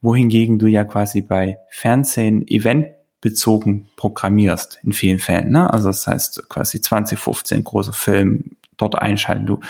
[0.00, 2.86] wohingegen du ja quasi bei Fernsehen Event
[3.20, 5.50] bezogen programmierst in vielen Fällen.
[5.50, 5.72] Ne?
[5.72, 9.46] Also das heißt quasi 2015 großer Film dort einschalten.
[9.46, 9.60] Du,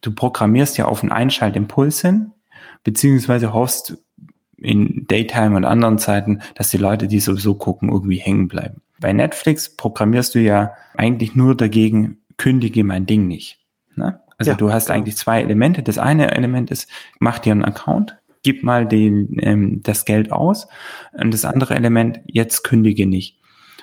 [0.00, 2.32] du programmierst ja auf einen Einschaltimpuls hin,
[2.84, 3.98] beziehungsweise hoffst
[4.56, 8.82] in Daytime und anderen Zeiten, dass die Leute, die sowieso gucken, irgendwie hängen bleiben.
[9.00, 13.58] Bei Netflix programmierst du ja eigentlich nur dagegen, kündige mein Ding nicht.
[13.96, 14.20] Ne?
[14.36, 14.98] Also ja, du hast genau.
[14.98, 15.82] eigentlich zwei Elemente.
[15.82, 20.68] Das eine Element ist, mach dir einen Account, gib mal den, ähm, das Geld aus.
[21.12, 23.38] Und das andere Element, jetzt kündige nicht.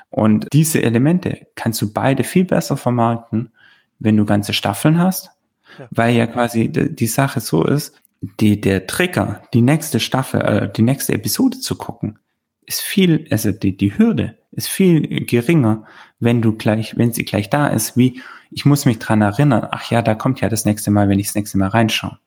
[0.10, 3.52] Und diese Elemente kannst du beide viel besser vermarkten,
[4.00, 5.32] wenn du ganze Staffeln hast,
[5.78, 5.88] ja.
[5.92, 7.96] weil ja quasi die, die Sache so ist,
[8.40, 12.20] die, der Trigger, die nächste Staffel, äh, die nächste Episode zu gucken,
[12.66, 15.86] ist viel, also die, die Hürde ist viel geringer,
[16.20, 19.92] wenn du gleich, wenn sie gleich da ist, wie ich muss mich dran erinnern, ach
[19.92, 22.18] ja, da kommt ja das nächste Mal, wenn ich das nächste Mal reinschaue.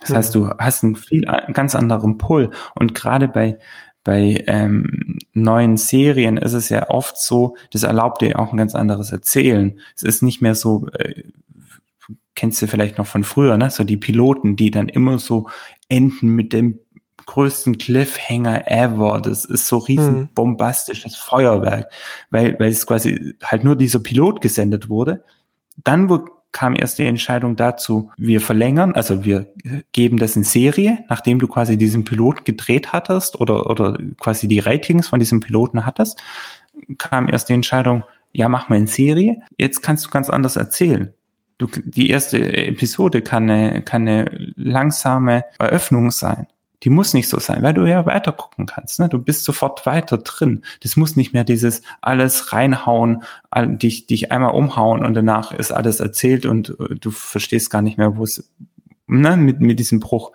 [0.00, 0.16] Das mhm.
[0.16, 2.50] heißt, du hast einen viel einen ganz anderen Pull.
[2.74, 3.58] Und gerade bei,
[4.02, 8.74] bei ähm, neuen Serien ist es ja oft so, das erlaubt dir auch ein ganz
[8.74, 9.78] anderes Erzählen.
[9.96, 11.22] Es ist nicht mehr so, äh,
[12.34, 13.70] kennst du vielleicht noch von früher, ne?
[13.70, 15.48] So die Piloten, die dann immer so
[15.88, 16.80] enden mit dem
[17.26, 19.20] größten Cliffhanger ever.
[19.22, 20.28] Das ist so riesen mhm.
[20.34, 21.90] bombastisches Feuerwerk,
[22.30, 25.24] weil, weil es quasi halt nur dieser Pilot gesendet wurde.
[25.82, 26.08] Dann
[26.54, 29.52] kam erst die Entscheidung dazu, wir verlängern, also wir
[29.92, 34.60] geben das in Serie, nachdem du quasi diesen Pilot gedreht hattest oder, oder quasi die
[34.60, 36.22] Ratings von diesem Piloten hattest,
[36.96, 39.42] kam erst die Entscheidung, ja, mach mal in Serie.
[39.58, 41.12] Jetzt kannst du ganz anders erzählen.
[41.58, 46.46] Du, die erste Episode kann eine, kann eine langsame Eröffnung sein.
[46.84, 49.00] Die muss nicht so sein, weil du ja weiter gucken kannst.
[49.00, 49.08] Ne?
[49.08, 50.62] Du bist sofort weiter drin.
[50.82, 53.22] Das muss nicht mehr dieses alles reinhauen,
[53.56, 57.96] dich, dich einmal umhauen und danach ist alles erzählt und äh, du verstehst gar nicht
[57.96, 58.52] mehr, wo es,
[59.06, 60.32] ne, mit, mit diesem Bruch.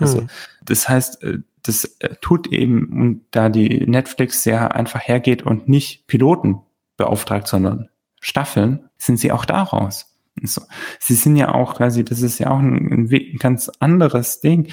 [0.00, 0.28] Also, mhm.
[0.64, 5.68] das heißt, äh, das äh, tut eben, und da die Netflix sehr einfach hergeht und
[5.68, 6.60] nicht Piloten
[6.96, 7.88] beauftragt, sondern
[8.20, 10.10] Staffeln, sind sie auch daraus.
[10.42, 10.62] So.
[10.98, 14.72] Sie sind ja auch quasi, das ist ja auch ein, ein ganz anderes Ding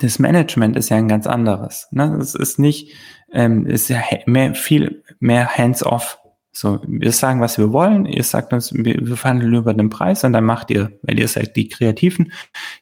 [0.00, 1.88] das Management ist ja ein ganz anderes.
[1.90, 2.16] Ne?
[2.20, 2.94] Es ist nicht,
[3.32, 6.18] ähm, ist ja mehr, viel mehr hands-off.
[6.52, 10.32] So, wir sagen, was wir wollen, ihr sagt uns, wir, verhandeln über den Preis und
[10.32, 12.32] dann macht ihr, weil ihr seid die Kreativen,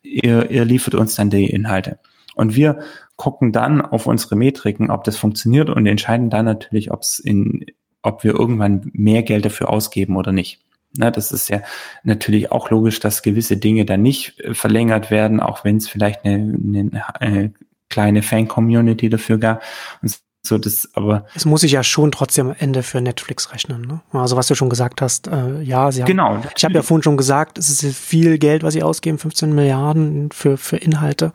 [0.02, 1.98] ihr, ihr liefert uns dann die Inhalte.
[2.36, 2.80] Und wir
[3.16, 7.66] gucken dann auf unsere Metriken, ob das funktioniert und entscheiden dann natürlich, ob es in,
[8.02, 10.60] ob wir irgendwann mehr Geld dafür ausgeben oder nicht.
[10.96, 11.60] Na, das ist ja
[12.02, 16.24] natürlich auch logisch, dass gewisse Dinge dann nicht äh, verlängert werden, auch wenn es vielleicht
[16.24, 17.52] eine, eine, eine
[17.90, 19.62] kleine Fan-Community dafür gab.
[20.02, 21.24] Und So, das, aber.
[21.34, 24.02] Es muss sich ja schon trotzdem am Ende für Netflix rechnen, ne?
[24.12, 26.06] Also, was du schon gesagt hast, äh, ja, sie haben.
[26.06, 26.42] Genau.
[26.54, 30.30] Ich habe ja vorhin schon gesagt, es ist viel Geld, was sie ausgeben, 15 Milliarden
[30.32, 31.32] für, für Inhalte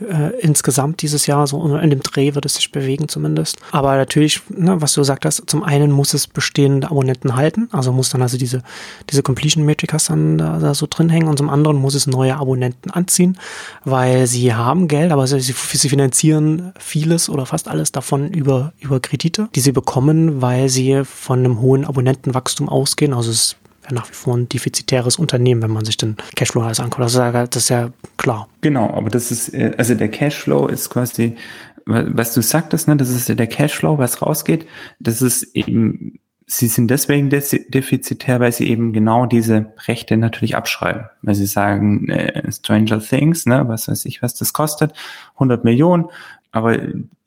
[0.00, 3.58] äh, insgesamt dieses Jahr, so in dem Dreh wird es sich bewegen zumindest.
[3.72, 7.92] Aber natürlich, ne, was du gesagt hast, zum einen muss es bestehende Abonnenten halten, also
[7.92, 8.62] muss dann also diese,
[9.10, 12.36] diese Completion Metrics dann da, da so drin hängen und zum anderen muss es neue
[12.36, 13.38] Abonnenten anziehen,
[13.84, 19.00] weil sie haben Geld, aber sie, sie finanzieren vieles oder fast alles davon über, über
[19.00, 23.12] Kredite, die sie bekommen, weil sie von einem hohen Abonnentenwachstum ausgehen.
[23.12, 26.80] Also es wäre nach wie vor ein defizitäres Unternehmen, wenn man sich den Cashflow alles
[26.80, 27.04] anguckt.
[27.04, 28.48] Das ist ja, das ist ja klar.
[28.60, 31.36] Genau, aber das ist, äh, also der Cashflow ist quasi,
[31.84, 34.66] was du sagtest, ne, das ist der Cashflow, was rausgeht.
[35.00, 41.06] Das ist eben, sie sind deswegen defizitär, weil sie eben genau diese Rechte natürlich abschreiben.
[41.22, 44.92] Weil sie sagen, äh, Stranger Things, ne, was weiß ich, was das kostet,
[45.34, 46.06] 100 Millionen,
[46.52, 46.78] aber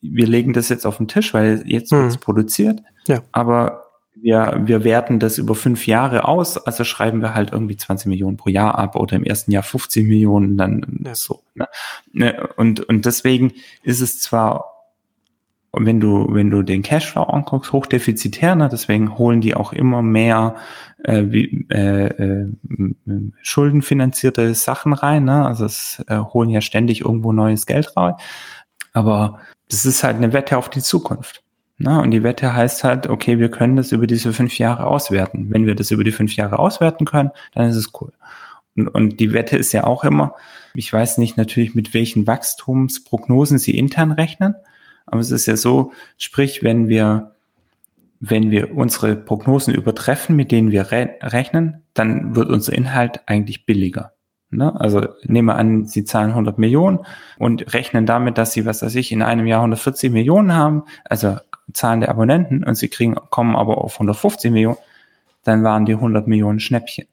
[0.02, 2.00] wir legen das jetzt auf den Tisch, weil jetzt hm.
[2.00, 2.82] wird es produziert.
[3.08, 3.22] Ja.
[3.32, 3.85] Aber
[4.26, 8.38] wir, wir werten das über fünf Jahre aus, also schreiben wir halt irgendwie 20 Millionen
[8.38, 11.14] pro Jahr ab oder im ersten Jahr 50 Millionen, dann ja.
[11.14, 11.44] so.
[11.54, 11.68] Ne?
[12.12, 12.50] ne?
[12.58, 13.54] Und, und deswegen
[13.84, 14.88] ist es zwar,
[15.74, 18.68] wenn du, wenn du den Cashflow anguckst, hochdefizitär, ne?
[18.68, 20.56] deswegen holen die auch immer mehr
[21.04, 22.48] äh, wie, äh, äh,
[23.44, 25.46] schuldenfinanzierte Sachen rein, ne?
[25.46, 28.16] also es äh, holen ja ständig irgendwo neues Geld rein,
[28.92, 29.38] aber
[29.70, 31.45] das ist halt eine Wette auf die Zukunft.
[31.78, 35.48] Na, und die Wette heißt halt, okay, wir können das über diese fünf Jahre auswerten.
[35.52, 38.14] Wenn wir das über die fünf Jahre auswerten können, dann ist es cool.
[38.78, 40.36] Und, und die Wette ist ja auch immer,
[40.74, 44.56] ich weiß nicht natürlich, mit welchen Wachstumsprognosen sie intern rechnen,
[45.06, 47.36] aber es ist ja so, sprich, wenn wir,
[48.20, 53.66] wenn wir unsere Prognosen übertreffen, mit denen wir re rechnen, dann wird unser Inhalt eigentlich
[53.66, 54.14] billiger.
[54.50, 54.80] Ne?
[54.80, 57.00] Also nehmen wir an, Sie zahlen 100 Millionen
[57.38, 61.38] und rechnen damit, dass Sie, was weiß ich, in einem Jahr 140 Millionen haben, also
[61.76, 64.78] Zahlen der Abonnenten und sie kriegen, kommen aber auf 150 Millionen,
[65.44, 67.08] dann waren die 100 Millionen Schnäppchen.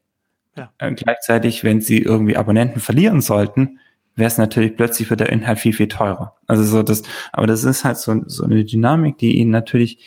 [0.57, 0.71] Ja.
[0.79, 3.79] Äh, gleichzeitig, wenn sie irgendwie Abonnenten verlieren sollten,
[4.15, 6.37] wäre es natürlich plötzlich für der Inhalt viel, viel teurer.
[6.47, 7.03] Also so das,
[7.33, 9.99] aber das ist halt so, so eine Dynamik, die ihnen natürlich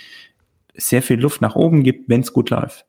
[0.76, 2.86] sehr viel Luft nach oben gibt, wenn es gut läuft.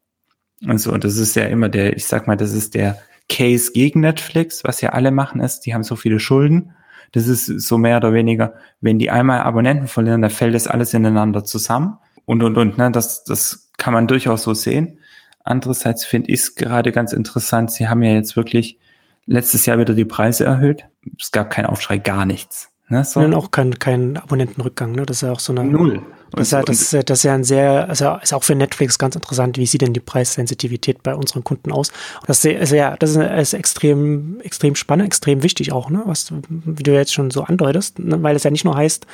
[0.67, 2.99] Und so, und das ist ja immer der, ich sag mal, das ist der
[3.29, 6.73] Case gegen Netflix, was ja alle machen ist, die haben so viele Schulden
[7.13, 10.95] das ist so mehr oder weniger, wenn die einmal Abonnenten verlieren, dann fällt das alles
[10.95, 12.79] ineinander zusammen und, und, und.
[12.79, 12.91] Ne?
[12.91, 14.99] Das, das kann man durchaus so sehen.
[15.45, 17.71] Andererseits finde ich es gerade ganz interessant.
[17.71, 18.79] Sie haben ja jetzt wirklich
[19.27, 20.87] letztes Jahr wieder die Preise erhöht.
[21.21, 22.71] Es gab keinen Aufschrei, gar nichts.
[22.89, 23.21] Ne, so.
[23.21, 25.07] Und auch kein, kein Abonnentenrückgang, ne?
[25.07, 25.65] Das ist ja auch so eine.
[25.65, 26.03] Null.
[26.33, 28.99] Das ist, ja, das, ist, das ist ja ein sehr, also ist auch für Netflix
[28.99, 31.91] ganz interessant, wie sieht denn die Preissensitivität bei unseren Kunden aus?
[32.21, 36.03] Und das ist ja, das ist, extrem, extrem spannend, extrem wichtig auch, ne?
[36.07, 38.23] Was, wie du jetzt schon so andeutest, ne?
[38.23, 39.07] weil es ja nicht nur heißt,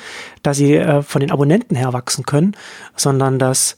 [0.43, 2.57] dass sie äh, von den Abonnenten her wachsen können,
[2.97, 3.77] sondern dass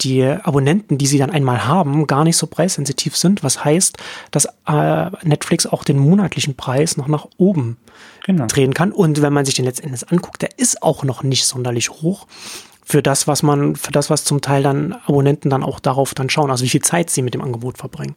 [0.00, 3.96] die Abonnenten, die sie dann einmal haben, gar nicht so preissensitiv sind, was heißt,
[4.30, 7.76] dass äh, Netflix auch den monatlichen Preis noch nach oben
[8.24, 8.46] genau.
[8.46, 8.92] drehen kann.
[8.92, 12.26] Und wenn man sich den letztendlich anguckt, der ist auch noch nicht sonderlich hoch
[12.84, 16.30] für das, was man, für das, was zum Teil dann Abonnenten dann auch darauf dann
[16.30, 18.14] schauen, also wie viel Zeit sie mit dem Angebot verbringen.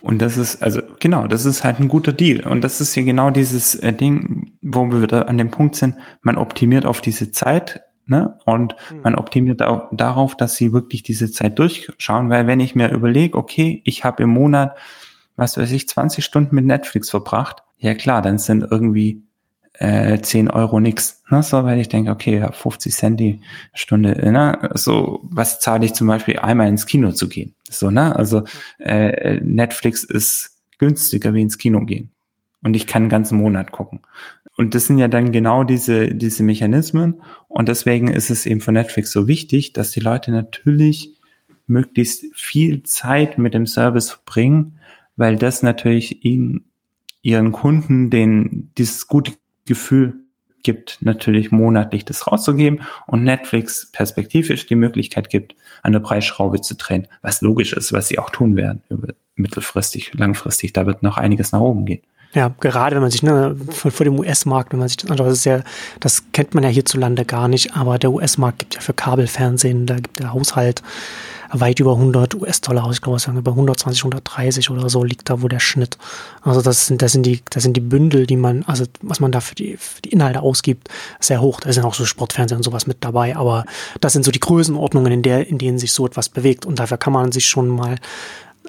[0.00, 2.46] Und das ist, also genau, das ist halt ein guter Deal.
[2.46, 5.96] Und das ist hier genau dieses äh, Ding, wo wir wieder an dem Punkt sind,
[6.22, 8.38] man optimiert auf diese Zeit, ne?
[8.44, 9.00] Und mhm.
[9.02, 13.36] man optimiert auch darauf, dass sie wirklich diese Zeit durchschauen, weil wenn ich mir überlege,
[13.36, 14.76] okay, ich habe im Monat,
[15.34, 19.25] was weiß ich, 20 Stunden mit Netflix verbracht, ja klar, dann sind irgendwie
[19.78, 21.22] äh, 10 Euro nix.
[21.30, 21.42] Ne?
[21.42, 23.40] So, weil ich denke, okay, ja, 50 Cent die
[23.74, 24.70] Stunde, ne?
[24.74, 27.54] So, was zahle ich zum Beispiel einmal ins Kino zu gehen?
[27.70, 28.16] So, ne?
[28.16, 28.44] Also
[28.78, 32.10] äh, Netflix ist günstiger wie ins Kino gehen.
[32.62, 34.00] Und ich kann einen ganzen Monat gucken.
[34.56, 37.22] Und das sind ja dann genau diese, diese Mechanismen.
[37.48, 41.14] Und deswegen ist es eben für Netflix so wichtig, dass die Leute natürlich
[41.66, 44.78] möglichst viel Zeit mit dem Service verbringen,
[45.16, 46.64] weil das natürlich ihnen,
[47.22, 49.32] ihren Kunden den, dieses gute
[49.66, 50.14] Gefühl
[50.62, 56.74] gibt, natürlich monatlich das rauszugeben und Netflix perspektivisch die Möglichkeit gibt, an der Preisschraube zu
[56.74, 58.82] drehen, was logisch ist, was sie auch tun werden,
[59.36, 62.02] mittelfristig, langfristig, da wird noch einiges nach oben gehen.
[62.32, 65.28] Ja, gerade wenn man sich ne, vor, vor dem US-Markt, wenn man sich das anschaut,
[65.28, 65.62] das ist ja,
[66.00, 69.96] das kennt man ja hierzulande gar nicht, aber der US-Markt gibt ja für Kabelfernsehen, da
[69.96, 70.82] gibt der Haushalt
[71.52, 75.48] weit über 100 US-Dollar ich glaube, sagen über 120, 130 oder so liegt da wo
[75.48, 75.98] der Schnitt.
[76.42, 79.32] Also das sind, das sind die, das sind die Bündel, die man, also was man
[79.32, 80.88] da für die, für die Inhalte ausgibt,
[81.20, 81.60] sehr hoch.
[81.60, 83.64] Da sind auch so Sportfernsehen und sowas mit dabei, aber
[84.00, 86.98] das sind so die Größenordnungen, in der, in denen sich so etwas bewegt und dafür
[86.98, 87.96] kann man sich schon mal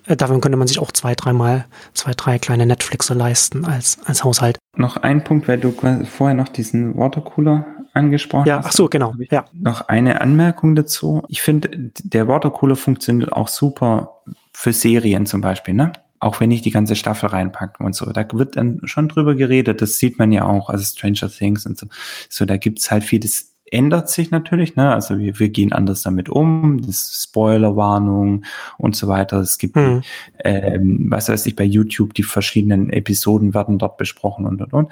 [0.08, 4.58] Davon könnte man sich auch zwei, dreimal, zwei, drei kleine Netflixe leisten als, als Haushalt.
[4.76, 5.74] Noch ein Punkt, weil du
[6.06, 7.66] vorher noch diesen Watercooler
[7.98, 9.14] angesprochen ja, ach so, genau.
[9.32, 9.46] Ja.
[9.54, 11.24] Noch eine Anmerkung dazu.
[11.28, 11.70] Ich finde,
[12.04, 14.22] der Watercooler funktioniert auch super
[14.54, 15.94] für Serien zum Beispiel, ne?
[16.20, 18.06] Auch wenn ich die ganze Staffel reinpacke und so.
[18.12, 19.82] Da wird dann schon drüber geredet.
[19.82, 21.88] Das sieht man ja auch, also Stranger Things und so.
[22.30, 24.94] So, da gibt's halt vieles ändert sich natürlich, ne?
[24.94, 28.46] Also wir, wir gehen anders damit um, das Spoilerwarnung
[28.78, 29.40] und so weiter.
[29.40, 30.02] Es gibt, hm.
[30.44, 34.92] ähm, was weiß ich, bei YouTube die verschiedenen Episoden werden dort besprochen und und und.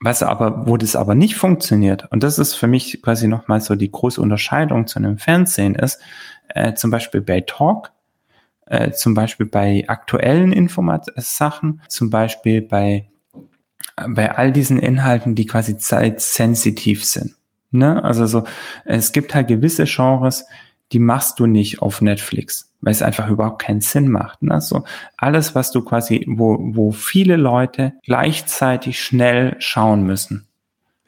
[0.00, 3.74] Was aber, wo das aber nicht funktioniert, und das ist für mich quasi nochmal so
[3.74, 6.00] die große Unterscheidung zu einem Fernsehen ist,
[6.48, 7.92] äh, zum Beispiel bei Talk,
[8.66, 13.08] äh, zum Beispiel bei aktuellen Informationssachen, zum Beispiel bei,
[14.08, 17.36] bei all diesen Inhalten, die quasi zeitsensitiv sind.
[17.74, 18.02] Ne?
[18.04, 18.44] Also so,
[18.84, 20.46] es gibt halt gewisse Genres,
[20.92, 24.42] die machst du nicht auf Netflix, weil es einfach überhaupt keinen Sinn macht.
[24.42, 24.60] Ne?
[24.60, 24.84] So
[25.16, 30.46] alles, was du quasi, wo, wo viele Leute gleichzeitig schnell schauen müssen,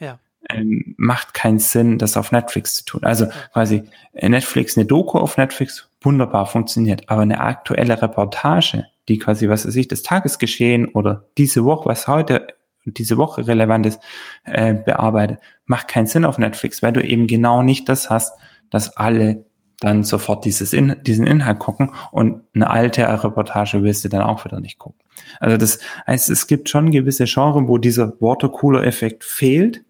[0.01, 0.19] ja.
[0.51, 3.05] ähm, macht keinen Sinn, das auf Netflix zu tun.
[3.05, 3.33] Also ja.
[3.53, 9.49] quasi äh, Netflix, eine Doku auf Netflix, wunderbar funktioniert, aber eine aktuelle Reportage, die quasi,
[9.49, 12.49] was weiß ich, das Tagesgeschehen oder diese Woche, was heute
[12.87, 14.01] diese Woche relevant ist,
[14.45, 18.33] äh, bearbeitet, macht keinen Sinn auf Netflix, weil du eben genau nicht das hast,
[18.71, 19.45] dass alle
[19.81, 24.45] dann sofort dieses In diesen Inhalt gucken und eine alte Reportage willst du dann auch
[24.45, 25.01] wieder nicht gucken.
[25.39, 29.85] Also das heißt, es gibt schon gewisse Genres, wo dieser Watercooler-Effekt fehlt,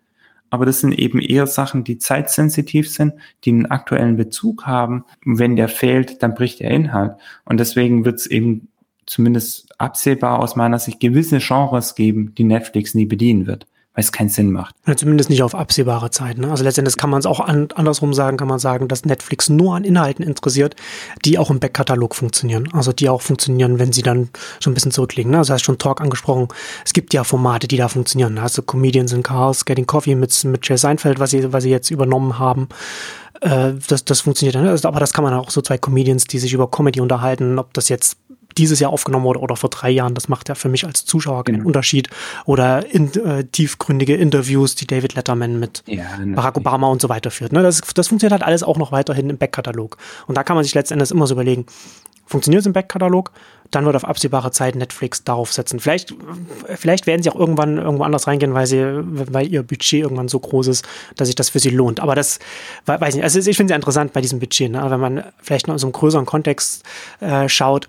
[0.51, 5.05] aber das sind eben eher Sachen, die zeitsensitiv sind, die einen aktuellen Bezug haben.
[5.25, 7.13] wenn der fehlt, dann bricht der Inhalt.
[7.45, 8.69] Und deswegen wird es eben
[9.07, 14.13] zumindest absehbar aus meiner Sicht gewisse Genres geben, die Netflix nie bedienen wird weil es
[14.13, 14.75] keinen Sinn macht.
[14.87, 16.37] Ja, zumindest nicht auf absehbare Zeit.
[16.37, 16.51] Ne?
[16.51, 19.75] Also letztendlich kann man es auch an, andersrum sagen, kann man sagen, dass Netflix nur
[19.75, 20.77] an Inhalten interessiert,
[21.25, 22.69] die auch im Backkatalog funktionieren.
[22.75, 24.29] Also die auch funktionieren, wenn sie dann
[24.61, 25.33] schon ein bisschen zurückliegen.
[25.33, 25.39] Ne?
[25.39, 26.49] Also hast schon Talk angesprochen.
[26.85, 28.39] Es gibt ja Formate, die da funktionieren.
[28.55, 31.91] Du Comedians in Cars, Getting Coffee mit, mit Jay Seinfeld, was sie, was sie jetzt
[31.91, 32.69] übernommen haben
[33.41, 34.67] äh, das, das funktioniert dann.
[34.67, 37.89] Aber das kann man auch so zwei Comedians, die sich über Comedy unterhalten, ob das
[37.89, 38.19] jetzt
[38.59, 40.15] dieses Jahr aufgenommen wurde oder vor drei Jahren.
[40.15, 41.67] Das macht ja für mich als Zuschauer keinen genau.
[41.67, 42.09] Unterschied.
[42.45, 47.31] Oder in, äh, tiefgründige Interviews, die David Letterman mit ja, Barack Obama und so weiter
[47.31, 47.53] führt.
[47.53, 47.63] Ne?
[47.63, 49.97] Das, das funktioniert halt alles auch noch weiterhin im Backkatalog.
[50.27, 51.67] Und da kann man sich letztendlich immer so überlegen,
[52.27, 53.31] funktioniert es im Backkatalog?
[53.71, 55.81] Dann wird auf absehbare Zeit Netflix darauf setzen.
[55.81, 56.15] Vielleicht,
[56.77, 60.39] vielleicht werden sie auch irgendwann irgendwo anders reingehen, weil sie, weil ihr Budget irgendwann so
[60.39, 60.87] groß ist,
[61.17, 61.99] dass sich das für sie lohnt.
[61.99, 62.39] Aber das
[62.87, 63.25] weiß ich nicht.
[63.25, 64.85] Also ich finde es ja interessant bei diesem Budget, ne?
[64.89, 66.85] wenn man vielleicht noch in so einem größeren Kontext
[67.21, 67.89] äh, schaut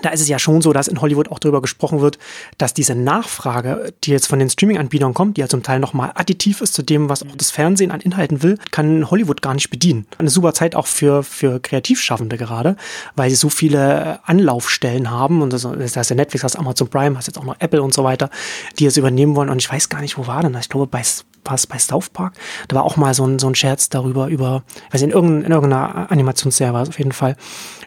[0.00, 2.18] da ist es ja schon so, dass in Hollywood auch darüber gesprochen wird,
[2.56, 6.62] dass diese Nachfrage, die jetzt von den Streaming-Anbietern kommt, die ja zum Teil nochmal additiv
[6.62, 10.06] ist zu dem, was auch das Fernsehen an Inhalten will, kann Hollywood gar nicht bedienen.
[10.16, 12.76] Eine super Zeit auch für, für Kreativschaffende gerade,
[13.16, 17.18] weil sie so viele Anlaufstellen haben und das, das heißt ja Netflix, hast Amazon Prime,
[17.18, 18.30] hast jetzt auch noch Apple und so weiter,
[18.78, 20.62] die es übernehmen wollen und ich weiß gar nicht, wo war denn das?
[20.62, 21.02] Ich glaube, bei
[21.44, 22.34] was bei South Park.
[22.68, 26.10] Da war auch mal so ein, so ein Scherz darüber, über, weiß irgendeiner, in irgendeiner
[26.10, 27.36] Animationsserie war es auf jeden Fall,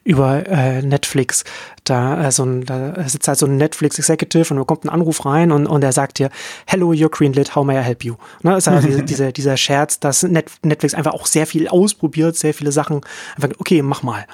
[0.04, 1.44] über äh, Netflix.
[1.86, 4.90] Da, äh, so ein, da sitzt halt so ein Netflix Executive und da kommt ein
[4.90, 6.30] Anruf rein und, und er sagt dir,
[6.66, 8.16] Hello, you're greenlit, how may I help you?
[8.44, 12.36] Ne, ist halt diese, diese, dieser Scherz, dass Net, Netflix einfach auch sehr viel ausprobiert,
[12.36, 13.02] sehr viele Sachen.
[13.36, 14.26] Einfach, okay, mach mal.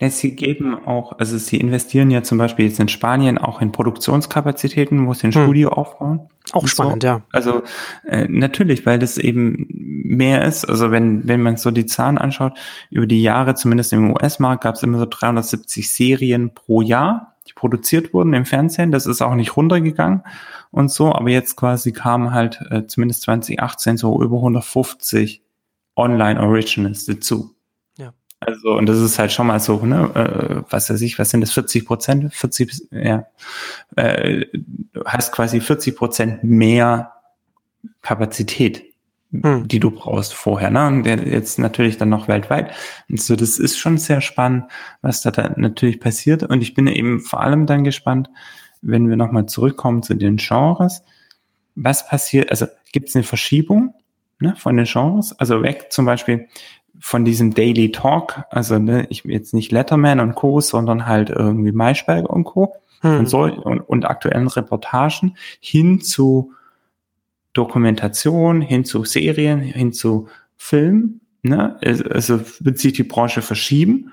[0.00, 3.70] Ja, sie geben auch, also sie investieren ja zum Beispiel jetzt in Spanien auch in
[3.70, 5.42] Produktionskapazitäten, wo sie ein hm.
[5.42, 6.30] Studio aufbauen.
[6.52, 7.06] Auch spannend, so.
[7.06, 7.22] ja.
[7.32, 7.62] Also
[8.06, 10.64] äh, natürlich, weil das eben mehr ist.
[10.64, 14.76] Also wenn wenn man so die Zahlen anschaut, über die Jahre, zumindest im US-Markt, gab
[14.76, 18.92] es immer so 370 Serien pro Jahr, die produziert wurden im Fernsehen.
[18.92, 20.22] Das ist auch nicht runtergegangen
[20.70, 25.42] und so, aber jetzt quasi kamen halt äh, zumindest 2018 so über 150
[25.94, 27.54] Online-Originals dazu.
[28.40, 31.42] Also, und das ist halt schon mal so, ne, äh, was weiß ich, was sind
[31.42, 32.34] das, 40 Prozent?
[32.34, 33.26] 40, ja,
[33.96, 34.46] äh,
[35.04, 37.12] hast quasi 40 Prozent mehr
[38.00, 38.82] Kapazität,
[39.30, 39.68] hm.
[39.68, 42.72] die du brauchst vorher, ne, und jetzt natürlich dann noch weltweit.
[43.10, 44.64] Und so, das ist schon sehr spannend,
[45.02, 46.42] was da, da natürlich passiert.
[46.42, 48.30] Und ich bin eben vor allem dann gespannt,
[48.80, 51.02] wenn wir nochmal zurückkommen zu den Genres,
[51.74, 53.94] was passiert, also gibt es eine Verschiebung
[54.40, 56.48] ne, von den Genres, also weg zum Beispiel,
[57.00, 61.72] von diesem Daily Talk, also ne, ich jetzt nicht Letterman und Co., sondern halt irgendwie
[61.72, 62.74] Maischberger und Co.
[63.00, 63.20] Hm.
[63.20, 66.52] Und, so, und, und aktuellen Reportagen hin zu
[67.52, 71.20] Dokumentation, hin zu Serien, hin zu Film.
[71.42, 71.78] Ne?
[71.82, 74.12] Also wird sich die Branche verschieben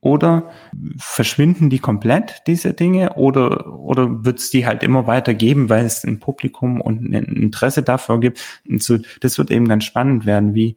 [0.00, 0.50] oder
[0.96, 5.84] verschwinden die komplett, diese Dinge, oder, oder wird es die halt immer weiter geben, weil
[5.84, 8.42] es ein Publikum und ein Interesse dafür gibt.
[8.68, 10.76] Und so, das wird eben ganz spannend werden, wie,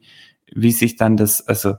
[0.56, 1.74] wie sich dann das, also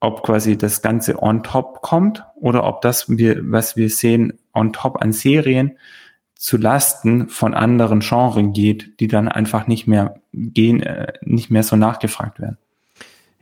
[0.00, 4.72] ob quasi das Ganze on top kommt oder ob das wir, was wir sehen on
[4.72, 5.78] top an Serien,
[6.34, 11.64] zu Lasten von anderen Genres geht, die dann einfach nicht mehr gehen, äh, nicht mehr
[11.64, 12.58] so nachgefragt werden.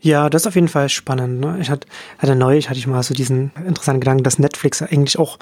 [0.03, 1.41] Ja, das ist auf jeden Fall spannend.
[1.41, 1.57] Ne?
[1.59, 1.89] Ich hatte,
[2.19, 5.39] hatte neulich hatte ich mal so diesen interessanten Gedanken, dass Netflix eigentlich auch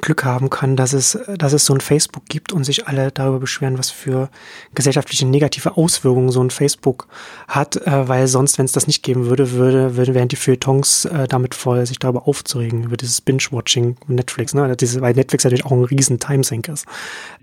[0.00, 3.40] Glück haben kann, dass es, dass es so ein Facebook gibt und sich alle darüber
[3.40, 4.30] beschweren, was für
[4.74, 7.08] gesellschaftliche negative Auswirkungen so ein Facebook
[7.48, 11.06] hat, äh, weil sonst, wenn es das nicht geben würde, würde, würde wären die Feuilletons
[11.06, 14.76] äh, damit voll, sich darüber aufzuregen, über dieses Binge-Watching Netflix, ne?
[14.76, 16.86] Diese, weil Netflix natürlich auch ein riesen Timesink ist.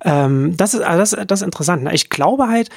[0.05, 1.83] Ähm, das ist, also das, das ist interessant.
[1.83, 1.93] Ne?
[1.93, 2.69] Ich glaube halt,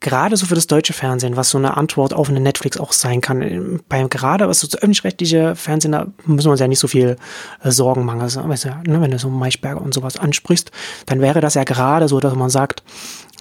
[0.00, 3.20] gerade so für das deutsche Fernsehen, was so eine Antwort auf eine Netflix auch sein
[3.20, 3.80] kann.
[3.88, 7.16] Beim gerade was so öffentlich-rechtliche Fernsehen, da müssen wir uns ja nicht so viel
[7.62, 8.20] äh, Sorgen machen.
[8.20, 10.70] Also, ne, wenn du so Maischberger und sowas ansprichst,
[11.06, 12.82] dann wäre das ja gerade so, dass man sagt,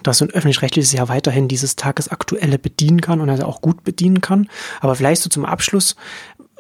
[0.04, 4.22] dass so ein öffentlich-rechtliches ja weiterhin dieses Tagesaktuelle bedienen kann und also auch gut bedienen
[4.22, 4.48] kann.
[4.80, 5.96] Aber vielleicht so zum Abschluss,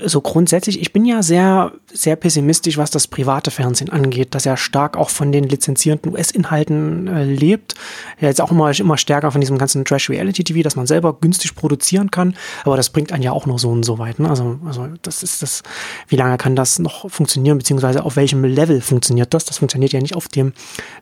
[0.05, 4.55] so grundsätzlich, ich bin ja sehr, sehr pessimistisch, was das private Fernsehen angeht, dass er
[4.55, 7.73] stark auch von den lizenzierenden US-Inhalten äh, lebt.
[8.19, 12.11] Ja, jetzt auch immer, immer stärker von diesem ganzen Trash-Reality-TV, dass man selber günstig produzieren
[12.11, 12.35] kann.
[12.63, 14.19] Aber das bringt einen ja auch noch so und so weit.
[14.19, 14.29] Ne?
[14.29, 15.63] Also, also das ist das,
[16.09, 19.45] wie lange kann das noch funktionieren, beziehungsweise auf welchem Level funktioniert das?
[19.45, 20.53] Das funktioniert ja nicht auf dem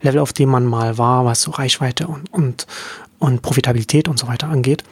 [0.01, 2.65] Level, auf dem man mal war, was so Reichweite und, und,
[3.19, 4.85] und Profitabilität und so weiter angeht.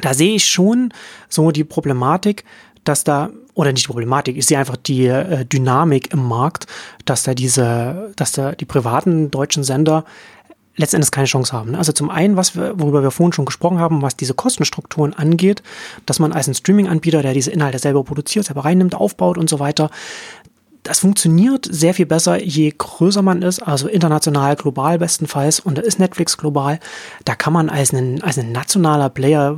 [0.00, 0.92] Da sehe ich schon
[1.28, 2.44] so die Problematik,
[2.84, 6.66] dass da, oder nicht die Problematik, ich sehe einfach die äh, Dynamik im Markt,
[7.04, 10.04] dass da diese, dass da die privaten deutschen Sender
[10.76, 11.74] letztendlich keine Chance haben.
[11.74, 15.62] Also zum einen, was wir, worüber wir vorhin schon gesprochen haben, was diese Kostenstrukturen angeht,
[16.06, 19.58] dass man als ein Streaming-Anbieter, der diese Inhalte selber produziert, selber reinnimmt, aufbaut und so
[19.58, 19.90] weiter,
[20.82, 25.82] das funktioniert sehr viel besser, je größer man ist, also international, global bestenfalls, und da
[25.82, 26.80] ist Netflix global,
[27.24, 29.56] da kann man als ein, als ein nationaler Player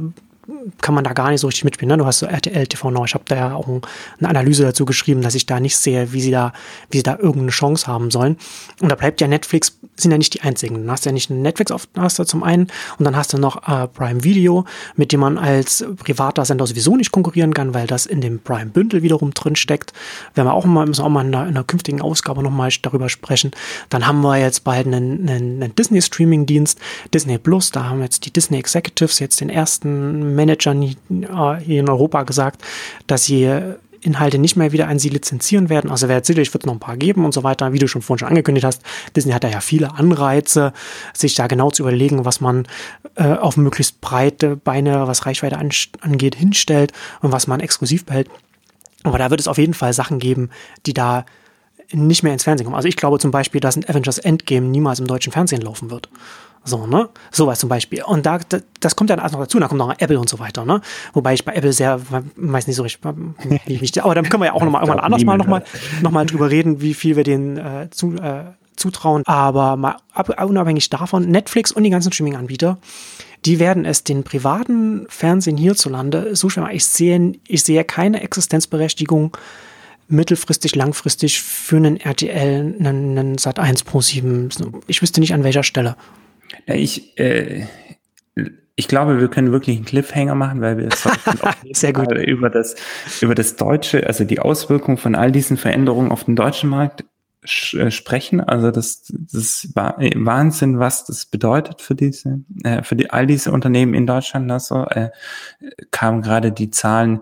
[0.80, 1.90] kann man da gar nicht so richtig mitspielen.
[1.90, 1.98] Ne?
[1.98, 3.08] Du hast so RTL TV Nord.
[3.08, 6.20] Ich habe da ja auch eine Analyse dazu geschrieben, dass ich da nicht sehe, wie
[6.20, 6.52] sie da,
[6.90, 8.36] wie sie da irgendeine Chance haben sollen.
[8.80, 10.84] Und da bleibt ja Netflix, sind ja nicht die einzigen.
[10.84, 12.68] Du hast ja nicht Netflix auf, hast du zum einen
[12.98, 14.64] und dann hast du noch äh, Prime Video,
[14.96, 18.66] mit dem man als privater Sender sowieso nicht konkurrieren kann, weil das in dem Prime
[18.66, 19.92] Bündel wiederum drin steckt.
[20.34, 22.70] Werden wir auch mal, müssen wir auch mal in einer, in einer künftigen Ausgabe nochmal
[22.82, 23.52] darüber sprechen.
[23.88, 26.78] Dann haben wir jetzt bald einen, einen, einen Disney Streaming Dienst,
[27.12, 27.70] Disney Plus.
[27.70, 32.62] Da haben jetzt die Disney Executives jetzt den ersten Managern hier in Europa gesagt,
[33.06, 33.74] dass sie
[34.04, 35.90] Inhalte nicht mehr wieder an sie lizenzieren werden.
[35.90, 38.02] Also wer sicherlich wird es noch ein paar geben und so weiter, wie du schon
[38.02, 38.82] vorhin schon angekündigt hast.
[39.16, 40.72] Disney hat da ja viele Anreize,
[41.14, 42.66] sich da genau zu überlegen, was man
[43.14, 45.70] äh, auf möglichst breite Beine, was Reichweite an,
[46.00, 48.28] angeht, hinstellt und was man exklusiv behält.
[49.04, 50.50] Aber da wird es auf jeden Fall Sachen geben,
[50.86, 51.24] die da
[51.92, 52.76] nicht mehr ins Fernsehen kommen.
[52.76, 56.08] Also ich glaube zum Beispiel, dass ein Avengers Endgame niemals im deutschen Fernsehen laufen wird.
[56.64, 57.10] So, ne?
[57.30, 58.02] Sowas zum Beispiel.
[58.04, 58.38] Und da,
[58.80, 60.80] das kommt dann alles noch dazu, da kommt noch Apple und so weiter, ne?
[61.12, 62.00] Wobei ich bei Apple sehr,
[62.36, 63.00] weiß nicht so richtig,
[63.66, 65.64] wie aber dann können wir ja auch nochmal irgendwann anders mal nochmal
[66.02, 68.44] noch mal drüber reden, wie viel wir denen äh, zu, äh,
[68.76, 69.22] zutrauen.
[69.26, 72.78] Aber mal ab, unabhängig davon, Netflix und die ganzen Streaming-Anbieter,
[73.44, 76.76] die werden es den privaten Fernsehen hierzulande so schwer machen.
[76.76, 79.36] Ich sehe, ich sehe keine Existenzberechtigung
[80.08, 84.48] mittelfristig, langfristig für einen RTL, einen, einen Sat 1 Pro 7.
[84.86, 85.96] Ich wüsste nicht an welcher Stelle.
[86.66, 87.66] Ich, äh,
[88.76, 90.88] ich glaube, wir können wirklich einen Cliffhanger machen, weil wir
[91.72, 92.12] Sehr gut.
[92.12, 92.74] über das,
[93.20, 97.04] über das Deutsche, also die Auswirkungen von all diesen Veränderungen auf den deutschen Markt
[97.74, 98.40] äh, sprechen.
[98.40, 103.52] Also das, das ist Wahnsinn, was das bedeutet für diese, äh, für die, all diese
[103.52, 104.50] Unternehmen in Deutschland.
[104.50, 105.10] Also äh,
[105.90, 107.20] kamen gerade die Zahlen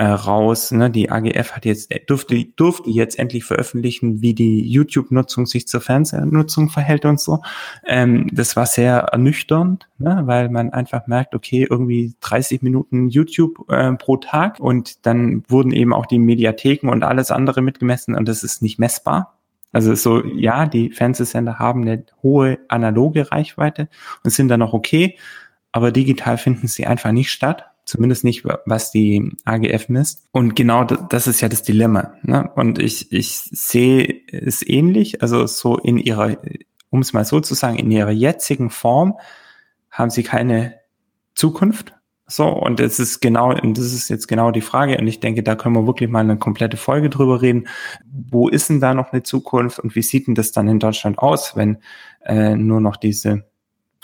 [0.00, 0.70] äh, raus.
[0.70, 0.90] Ne?
[0.90, 5.82] Die AGF hat jetzt äh, durfte durfte jetzt endlich veröffentlichen, wie die YouTube-Nutzung sich zur
[5.82, 7.42] Fernsehnutzung verhält und so.
[7.86, 10.22] Ähm, das war sehr ernüchternd, ne?
[10.24, 15.70] weil man einfach merkt, okay, irgendwie 30 Minuten YouTube äh, pro Tag und dann wurden
[15.70, 19.36] eben auch die Mediatheken und alles andere mitgemessen und das ist nicht messbar.
[19.70, 23.90] Also so, ja, die Fernsehsender haben eine hohe analoge Reichweite
[24.24, 25.18] und sind dann noch okay,
[25.72, 30.28] aber digital finden sie einfach nicht statt zumindest nicht, was die AGF misst.
[30.32, 32.14] Und genau das ist ja das Dilemma.
[32.22, 32.50] Ne?
[32.54, 36.38] Und ich, ich sehe es ähnlich, also so in ihrer,
[36.90, 39.18] um es mal so zu sagen, in ihrer jetzigen Form
[39.90, 40.76] haben sie keine
[41.34, 41.94] Zukunft.
[42.26, 45.42] So, und das ist genau, und das ist jetzt genau die Frage, und ich denke,
[45.42, 47.66] da können wir wirklich mal eine komplette Folge drüber reden.
[48.06, 51.18] Wo ist denn da noch eine Zukunft und wie sieht denn das dann in Deutschland
[51.18, 51.78] aus, wenn
[52.24, 53.50] äh, nur noch diese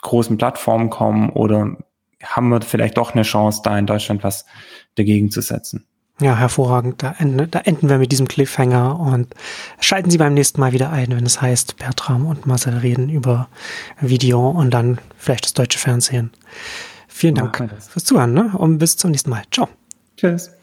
[0.03, 1.77] großen Plattformen kommen oder
[2.23, 4.47] haben wir vielleicht doch eine Chance, da in Deutschland was
[4.95, 5.87] dagegen zu setzen.
[6.21, 7.03] Ja, hervorragend.
[7.03, 9.35] Da, enden, da enden wir mit diesem Cliffhanger und
[9.81, 13.49] schalten Sie beim nächsten Mal wieder ein, wenn es heißt, Bertram und Marcel reden über
[14.01, 16.31] Video und dann vielleicht das deutsche Fernsehen.
[17.07, 18.53] Vielen Dank fürs Zuhören ne?
[18.57, 19.43] und bis zum nächsten Mal.
[19.51, 19.69] Ciao.
[20.17, 20.56] Tschüss.